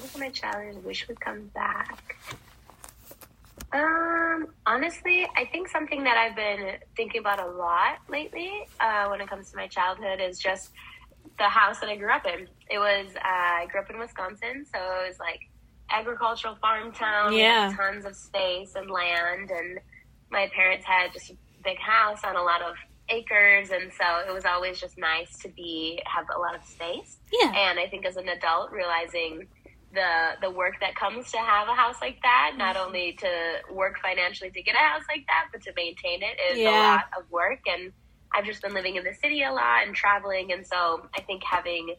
look 0.00 0.14
at 0.14 0.18
my 0.18 0.30
childhood. 0.30 0.84
Wish 0.84 1.08
would 1.08 1.20
come 1.20 1.46
back. 1.54 2.16
Um, 3.72 4.48
honestly, 4.64 5.28
I 5.36 5.44
think 5.46 5.68
something 5.68 6.04
that 6.04 6.16
I've 6.16 6.36
been 6.36 6.76
thinking 6.96 7.20
about 7.20 7.40
a 7.40 7.46
lot 7.46 7.98
lately, 8.08 8.68
uh, 8.80 9.08
when 9.08 9.20
it 9.20 9.28
comes 9.28 9.50
to 9.50 9.56
my 9.56 9.66
childhood, 9.66 10.20
is 10.20 10.38
just 10.38 10.72
the 11.38 11.44
house 11.44 11.80
that 11.80 11.88
I 11.88 11.96
grew 11.96 12.10
up 12.10 12.26
in. 12.26 12.48
It 12.70 12.78
was 12.78 13.08
uh, 13.16 13.20
I 13.22 13.66
grew 13.70 13.80
up 13.80 13.90
in 13.90 13.98
Wisconsin, 13.98 14.64
so 14.72 14.78
it 14.78 15.08
was 15.08 15.18
like 15.18 15.40
agricultural 15.90 16.56
farm 16.56 16.92
town. 16.92 17.32
Yeah. 17.32 17.74
tons 17.76 18.04
of 18.04 18.16
space 18.16 18.74
and 18.74 18.90
land, 18.90 19.50
and 19.50 19.78
my 20.30 20.48
parents 20.54 20.84
had 20.84 21.12
just 21.12 21.30
a 21.30 21.36
big 21.62 21.78
house 21.78 22.20
on 22.24 22.36
a 22.36 22.42
lot 22.42 22.62
of 22.62 22.74
acres, 23.08 23.70
and 23.70 23.92
so 23.92 24.04
it 24.26 24.32
was 24.32 24.44
always 24.44 24.80
just 24.80 24.98
nice 24.98 25.38
to 25.38 25.48
be 25.48 26.00
have 26.06 26.26
a 26.34 26.38
lot 26.38 26.54
of 26.54 26.64
space. 26.64 27.18
Yeah. 27.32 27.52
And 27.54 27.78
I 27.78 27.86
think 27.88 28.04
as 28.04 28.16
an 28.16 28.28
adult, 28.28 28.72
realizing 28.72 29.46
the 29.92 30.32
the 30.42 30.50
work 30.50 30.74
that 30.80 30.94
comes 30.94 31.30
to 31.32 31.38
have 31.38 31.68
a 31.68 31.74
house 31.74 31.96
like 32.00 32.18
that, 32.22 32.54
not 32.56 32.76
mm-hmm. 32.76 32.86
only 32.86 33.12
to 33.12 33.28
work 33.72 33.98
financially 34.00 34.50
to 34.50 34.62
get 34.62 34.74
a 34.74 34.78
house 34.78 35.02
like 35.08 35.24
that, 35.26 35.46
but 35.52 35.62
to 35.62 35.72
maintain 35.76 36.22
it 36.22 36.36
is 36.52 36.58
a 36.58 36.70
lot 36.70 37.04
of 37.16 37.30
work. 37.30 37.60
And 37.66 37.92
I've 38.34 38.44
just 38.44 38.60
been 38.62 38.74
living 38.74 38.96
in 38.96 39.04
the 39.04 39.14
city 39.14 39.42
a 39.42 39.52
lot 39.52 39.86
and 39.86 39.94
traveling, 39.94 40.52
and 40.52 40.66
so 40.66 41.08
I 41.16 41.20
think 41.22 41.42
having 41.44 41.94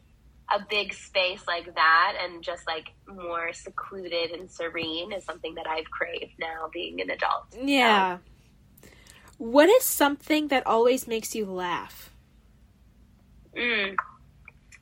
a 0.50 0.64
big 0.68 0.94
space 0.94 1.42
like 1.46 1.74
that 1.74 2.14
and 2.22 2.42
just 2.42 2.66
like 2.66 2.88
more 3.06 3.52
secluded 3.52 4.30
and 4.30 4.50
serene 4.50 5.12
is 5.12 5.24
something 5.24 5.54
that 5.54 5.66
I've 5.68 5.90
craved 5.90 6.32
now 6.38 6.70
being 6.72 7.00
an 7.00 7.10
adult. 7.10 7.54
Yeah. 7.62 8.18
What 9.36 9.68
is 9.68 9.84
something 9.84 10.48
that 10.48 10.66
always 10.66 11.06
makes 11.06 11.34
you 11.34 11.44
laugh? 11.44 12.10
Mm. 13.56 13.94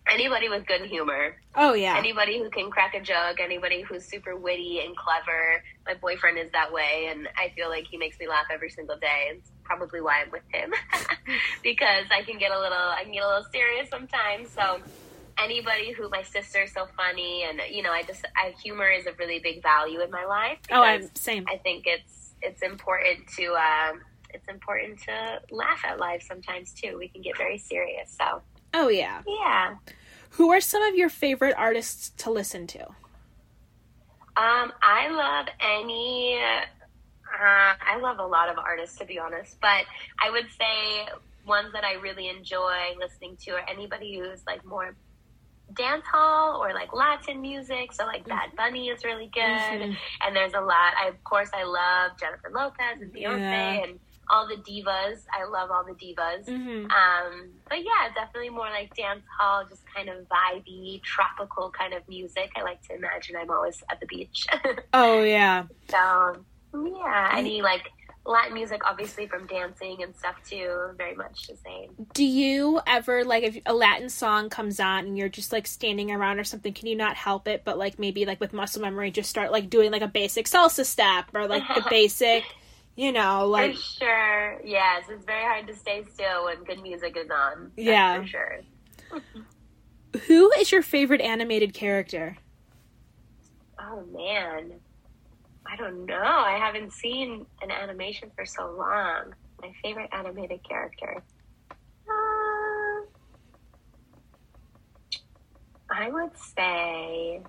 Anybody 0.08 0.48
with 0.48 0.66
good 0.66 0.82
humor. 0.82 1.36
Oh 1.56 1.74
yeah. 1.74 1.96
Anybody 1.98 2.38
who 2.38 2.48
can 2.48 2.70
crack 2.70 2.94
a 2.94 3.00
joke, 3.00 3.38
anybody 3.40 3.82
who's 3.82 4.04
super 4.04 4.36
witty 4.36 4.80
and 4.84 4.96
clever. 4.96 5.62
My 5.84 5.94
boyfriend 5.94 6.38
is 6.38 6.50
that 6.52 6.72
way, 6.72 7.08
and 7.10 7.28
I 7.36 7.52
feel 7.56 7.68
like 7.68 7.86
he 7.90 7.96
makes 7.96 8.18
me 8.20 8.28
laugh 8.28 8.46
every 8.52 8.70
single 8.70 8.96
day. 8.98 9.32
It's 9.32 9.50
probably 9.64 10.00
why 10.00 10.22
I'm 10.22 10.30
with 10.30 10.44
him 10.52 10.72
because 11.62 12.04
I 12.12 12.22
can 12.22 12.38
get 12.38 12.52
a 12.52 12.58
little, 12.58 12.78
I 12.78 13.02
can 13.02 13.12
get 13.12 13.24
a 13.24 13.26
little 13.26 13.46
serious 13.50 13.88
sometimes. 13.90 14.48
So 14.50 14.78
anybody 15.38 15.92
who 15.92 16.08
my 16.08 16.22
sister's 16.22 16.72
so 16.72 16.86
funny, 16.96 17.44
and 17.48 17.60
you 17.70 17.82
know, 17.82 17.92
I 17.92 18.02
just, 18.02 18.24
I 18.36 18.54
humor 18.62 18.90
is 18.90 19.06
a 19.06 19.12
really 19.18 19.38
big 19.38 19.62
value 19.62 20.00
in 20.00 20.10
my 20.10 20.24
life. 20.24 20.58
oh, 20.70 20.82
I'm 20.82 21.08
same. 21.14 21.44
I 21.48 21.56
think 21.58 21.84
it's 21.86 22.34
it's 22.42 22.62
important 22.62 23.26
to 23.36 23.54
um, 23.54 24.00
it's 24.34 24.48
important 24.48 25.00
to 25.02 25.40
laugh 25.50 25.84
at 25.84 25.98
life 25.98 26.24
sometimes 26.26 26.72
too. 26.72 26.96
We 26.98 27.08
can 27.08 27.22
get 27.22 27.36
very 27.36 27.58
serious. 27.58 28.14
So 28.18 28.42
Oh 28.74 28.88
yeah. 28.88 29.22
yeah. 29.26 29.76
Who 30.30 30.50
are 30.50 30.60
some 30.60 30.82
of 30.82 30.94
your 30.94 31.08
favorite 31.08 31.54
artists 31.56 32.10
to 32.18 32.30
listen 32.30 32.66
to? 32.68 32.86
Um, 34.36 34.72
I 34.82 35.08
love 35.08 35.46
any. 35.60 36.38
Uh, 36.38 37.74
I 37.80 37.98
love 37.98 38.18
a 38.18 38.26
lot 38.26 38.50
of 38.50 38.58
artists, 38.58 38.98
to 38.98 39.06
be 39.06 39.18
honest, 39.18 39.58
but 39.60 39.84
I 40.20 40.30
would 40.30 40.46
say 40.58 41.08
ones 41.46 41.72
that 41.72 41.84
I 41.84 41.94
really 41.94 42.28
enjoy 42.28 42.94
listening 42.98 43.36
to 43.44 43.52
are 43.52 43.64
anybody 43.68 44.18
who's 44.18 44.40
like 44.46 44.64
more 44.64 44.94
dance 45.74 46.04
hall 46.10 46.62
or 46.62 46.72
like 46.72 46.92
Latin 46.92 47.40
music. 47.40 47.92
So 47.92 48.04
like 48.06 48.26
Bad 48.26 48.50
Bunny 48.56 48.88
is 48.88 49.04
really 49.04 49.30
good, 49.32 49.42
Mhm. 49.42 49.96
and 50.24 50.36
there's 50.36 50.54
a 50.54 50.60
lot. 50.60 50.94
I, 50.98 51.08
of 51.08 51.22
course, 51.24 51.50
I 51.52 51.64
love 51.64 52.12
Jennifer 52.18 52.50
Lopez 52.54 53.00
and 53.00 53.12
Beyonce 53.12 53.40
Yeah. 53.40 53.84
and 53.84 54.00
all 54.28 54.48
the 54.48 54.56
divas. 54.56 55.24
I 55.32 55.44
love 55.44 55.70
all 55.70 55.84
the 55.84 55.92
divas. 55.92 56.46
Mm-hmm. 56.48 56.90
Um, 56.90 57.50
but 57.68 57.78
yeah, 57.84 58.08
definitely 58.14 58.50
more 58.50 58.68
like 58.70 58.92
dance 58.96 59.22
hall, 59.38 59.64
just 59.68 59.82
kind 59.94 60.08
of 60.08 60.26
vibey, 60.28 61.00
tropical 61.02 61.70
kind 61.70 61.94
of 61.94 62.06
music. 62.08 62.50
I 62.56 62.62
like 62.62 62.82
to 62.88 62.94
imagine 62.96 63.36
I'm 63.36 63.50
always 63.50 63.82
at 63.90 64.00
the 64.00 64.06
beach. 64.06 64.46
Oh 64.92 65.22
yeah. 65.22 65.64
so 65.88 66.44
yeah, 66.74 67.30
any 67.34 67.62
like 67.62 67.90
Latin 68.26 68.54
music, 68.54 68.82
obviously 68.84 69.26
from 69.26 69.46
dancing 69.46 70.02
and 70.02 70.14
stuff 70.16 70.34
too, 70.44 70.90
very 70.98 71.14
much 71.14 71.46
the 71.46 71.56
same. 71.56 71.90
Do 72.12 72.24
you 72.24 72.80
ever 72.86 73.24
like 73.24 73.44
if 73.44 73.58
a 73.66 73.72
Latin 73.72 74.08
song 74.08 74.50
comes 74.50 74.80
on 74.80 75.06
and 75.06 75.16
you're 75.16 75.28
just 75.28 75.52
like 75.52 75.66
standing 75.66 76.10
around 76.10 76.38
or 76.40 76.44
something? 76.44 76.72
Can 76.72 76.88
you 76.88 76.96
not 76.96 77.16
help 77.16 77.46
it? 77.46 77.62
But 77.64 77.78
like 77.78 77.98
maybe 77.98 78.26
like 78.26 78.40
with 78.40 78.52
muscle 78.52 78.82
memory, 78.82 79.10
just 79.10 79.30
start 79.30 79.52
like 79.52 79.70
doing 79.70 79.92
like 79.92 80.02
a 80.02 80.08
basic 80.08 80.46
salsa 80.46 80.84
step 80.84 81.26
or 81.34 81.46
like 81.46 81.62
the 81.74 81.84
basic, 81.90 82.42
you 82.96 83.12
know, 83.12 83.46
like 83.46 83.74
for 83.76 83.80
sure, 83.80 84.60
yes, 84.64 85.04
it's 85.08 85.24
very 85.24 85.44
hard 85.44 85.66
to 85.68 85.74
stay 85.74 86.04
still 86.12 86.46
when 86.46 86.64
good 86.64 86.82
music 86.82 87.16
is 87.16 87.30
on. 87.30 87.70
Yeah. 87.76 88.22
for 88.22 88.26
sure. 88.26 88.60
who 90.26 90.50
is 90.58 90.72
your 90.72 90.82
favorite 90.82 91.20
animated 91.20 91.74
character? 91.74 92.36
Oh 93.78 94.02
man, 94.10 94.72
I 95.70 95.76
don't 95.76 96.06
know. 96.06 96.16
I 96.16 96.58
haven't 96.58 96.92
seen 96.92 97.46
an 97.62 97.70
animation 97.70 98.30
for 98.36 98.44
so 98.44 98.74
long. 98.76 99.34
My 99.60 99.72
favorite 99.82 100.10
animated 100.12 100.60
character. 100.68 101.22
Uh, 101.70 103.02
I 105.90 106.10
would 106.10 106.36
say, 106.36 107.40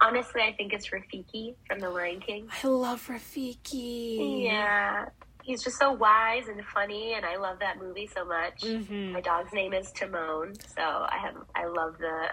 honestly, 0.00 0.42
I 0.42 0.52
think 0.52 0.72
it's 0.72 0.88
Rafiki 0.88 1.54
from 1.66 1.80
The 1.80 1.90
Lion 1.90 2.20
King. 2.20 2.48
I 2.62 2.66
love 2.66 3.08
Rafiki. 3.08 4.44
Yeah, 4.44 5.06
he's 5.42 5.62
just 5.62 5.78
so 5.78 5.92
wise 5.92 6.48
and 6.48 6.64
funny, 6.64 7.14
and 7.14 7.24
I 7.24 7.36
love 7.36 7.58
that 7.60 7.78
movie 7.78 8.06
so 8.06 8.24
much. 8.24 8.62
Mm-hmm. 8.62 9.12
My 9.12 9.20
dog's 9.20 9.52
name 9.52 9.72
is 9.72 9.90
Timon, 9.92 10.54
so 10.76 10.82
I 10.82 11.18
have 11.20 11.36
I 11.54 11.66
love 11.66 11.98
the 11.98 12.28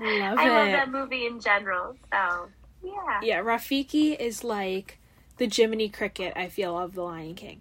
Love 0.00 0.38
I 0.38 0.48
love 0.48 0.68
that 0.68 0.90
movie 0.90 1.26
in 1.26 1.40
general. 1.40 1.96
So 2.12 2.48
yeah. 2.84 3.20
Yeah, 3.22 3.40
Rafiki 3.42 4.18
is 4.18 4.44
like 4.44 4.98
the 5.38 5.46
Jiminy 5.46 5.88
Cricket. 5.88 6.32
I 6.36 6.48
feel 6.48 6.78
of 6.78 6.94
the 6.94 7.02
Lion 7.02 7.34
King. 7.34 7.60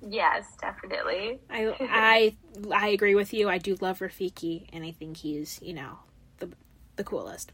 Yes, 0.00 0.46
definitely. 0.60 1.40
I 1.50 1.74
I 1.80 2.36
I 2.72 2.88
agree 2.88 3.14
with 3.14 3.32
you. 3.32 3.48
I 3.48 3.58
do 3.58 3.76
love 3.80 3.98
Rafiki, 4.00 4.66
and 4.72 4.84
I 4.84 4.92
think 4.92 5.18
he's 5.18 5.58
you 5.62 5.74
know 5.74 5.98
the 6.38 6.50
the 6.96 7.04
coolest. 7.04 7.52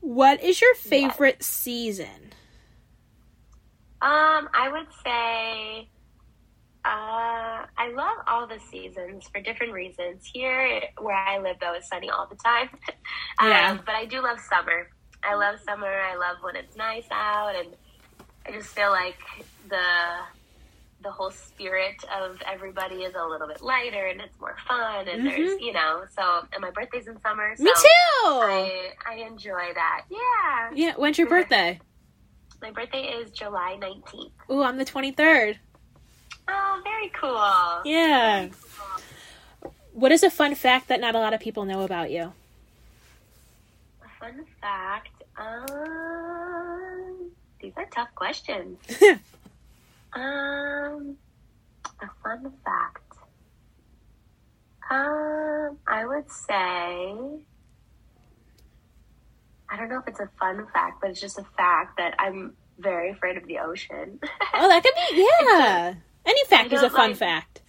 What 0.00 0.42
is 0.42 0.60
your 0.60 0.74
favorite 0.74 1.42
season? 1.42 2.32
Um, 4.02 4.48
I 4.54 4.70
would 4.72 4.86
say 5.04 5.88
uh, 6.84 7.66
I 7.76 7.92
love 7.94 8.16
all 8.26 8.46
the 8.46 8.58
seasons 8.70 9.28
for 9.30 9.40
different 9.42 9.72
reasons. 9.74 10.24
Here, 10.32 10.80
where 10.98 11.14
I 11.14 11.38
live, 11.38 11.56
though, 11.60 11.74
it's 11.74 11.88
sunny 11.88 12.08
all 12.08 12.26
the 12.26 12.36
time. 12.36 12.70
Yeah. 13.42 13.70
um, 13.70 13.80
but 13.86 13.94
I 13.94 14.04
do 14.04 14.22
love 14.22 14.38
summer. 14.38 14.90
I 15.22 15.34
love 15.34 15.60
summer. 15.60 15.86
I 15.86 16.16
love 16.16 16.38
when 16.42 16.56
it's 16.56 16.76
nice 16.76 17.06
out, 17.10 17.54
and 17.54 17.68
I 18.46 18.52
just 18.52 18.68
feel 18.68 18.90
like 18.90 19.18
the 19.68 19.78
the 21.02 21.10
whole 21.10 21.30
spirit 21.30 22.04
of 22.14 22.36
everybody 22.46 22.96
is 22.96 23.14
a 23.14 23.26
little 23.26 23.48
bit 23.48 23.62
lighter, 23.62 24.06
and 24.06 24.20
it's 24.20 24.38
more 24.38 24.56
fun. 24.68 25.08
And 25.08 25.26
there's, 25.26 25.52
mm-hmm. 25.52 25.64
you 25.64 25.72
know, 25.72 26.04
so 26.14 26.46
and 26.52 26.60
my 26.60 26.70
birthday's 26.70 27.06
in 27.06 27.20
summer. 27.22 27.54
So 27.56 27.64
Me 27.64 27.72
too. 27.74 27.86
I 28.24 28.90
I 29.06 29.14
enjoy 29.26 29.72
that. 29.74 30.04
Yeah. 30.10 30.70
yeah, 30.74 30.94
when's 30.96 31.18
your 31.18 31.28
birthday? 31.28 31.80
My 32.60 32.70
birthday 32.70 33.04
is 33.04 33.30
July 33.30 33.78
19th. 33.80 34.32
Ooh, 34.50 34.62
I'm 34.62 34.76
the 34.76 34.84
twenty 34.84 35.12
third. 35.12 35.58
Oh, 36.48 36.80
very 36.82 37.10
cool. 37.10 37.82
Yeah. 37.84 38.48
What 39.92 40.12
is 40.12 40.22
a 40.22 40.30
fun 40.30 40.54
fact 40.54 40.88
that 40.88 41.00
not 41.00 41.14
a 41.14 41.18
lot 41.18 41.34
of 41.34 41.40
people 41.40 41.64
know 41.64 41.82
about 41.82 42.10
you? 42.10 42.32
Fun 44.20 44.44
fact. 44.60 45.22
Um, 45.36 47.30
these 47.60 47.72
are 47.76 47.86
tough 47.94 48.08
questions. 48.14 48.78
Um, 50.12 51.16
a 52.02 52.08
fun 52.24 52.52
fact. 52.64 53.12
Um, 54.90 55.78
I 55.86 56.04
would 56.04 56.28
say. 56.28 57.14
I 59.68 59.76
don't 59.76 59.88
know 59.88 60.00
if 60.00 60.08
it's 60.08 60.18
a 60.18 60.28
fun 60.40 60.66
fact, 60.72 61.00
but 61.00 61.10
it's 61.10 61.20
just 61.20 61.38
a 61.38 61.44
fact 61.56 61.96
that 61.98 62.16
I'm 62.18 62.54
very 62.80 63.10
afraid 63.12 63.36
of 63.36 63.46
the 63.46 63.60
ocean. 63.60 64.18
oh, 64.54 64.68
that 64.68 64.82
could 64.82 64.94
be 65.14 65.28
yeah. 65.44 65.94
Any 66.26 66.44
fact 66.48 66.72
is 66.72 66.82
a 66.82 66.90
fun 66.90 67.10
like- 67.10 67.16
fact. 67.16 67.60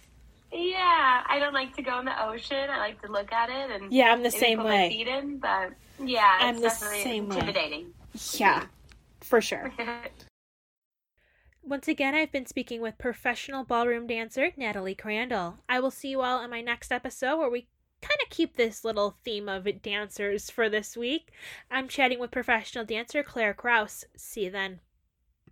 yeah, 0.52 1.22
I 1.24 1.38
don't 1.38 1.54
like 1.54 1.76
to 1.76 1.82
go 1.82 2.00
in 2.00 2.06
the 2.06 2.24
ocean. 2.26 2.68
I 2.70 2.78
like 2.78 3.00
to 3.02 3.12
look 3.12 3.30
at 3.32 3.50
it 3.50 3.70
and 3.80 3.92
Yeah, 3.92 4.12
I'm 4.12 4.24
the 4.24 4.32
same 4.32 4.58
put 4.58 4.64
my 4.66 4.70
way. 4.70 4.88
feet 4.88 5.06
in, 5.06 5.38
but 5.38 5.74
yeah, 6.04 6.36
it's 6.36 6.44
I'm 6.44 6.54
the 6.56 6.62
definitely 6.62 7.02
same 7.02 7.28
way. 7.28 7.86
Yeah, 8.34 8.66
for 9.20 9.40
sure. 9.40 9.72
Once 11.64 11.86
again, 11.86 12.14
I've 12.14 12.32
been 12.32 12.46
speaking 12.46 12.80
with 12.80 12.98
professional 12.98 13.64
ballroom 13.64 14.06
dancer 14.08 14.50
Natalie 14.56 14.96
Crandall. 14.96 15.58
I 15.68 15.78
will 15.78 15.92
see 15.92 16.08
you 16.08 16.20
all 16.20 16.42
in 16.42 16.50
my 16.50 16.60
next 16.60 16.90
episode 16.90 17.38
where 17.38 17.50
we 17.50 17.68
kind 18.00 18.18
of 18.22 18.30
keep 18.30 18.56
this 18.56 18.84
little 18.84 19.16
theme 19.24 19.48
of 19.48 19.68
dancers 19.80 20.50
for 20.50 20.68
this 20.68 20.96
week. 20.96 21.30
I'm 21.70 21.86
chatting 21.86 22.18
with 22.18 22.32
professional 22.32 22.84
dancer 22.84 23.22
Claire 23.22 23.54
Kraus. 23.54 24.04
See 24.16 24.44
you 24.44 24.50
then. 24.50 24.80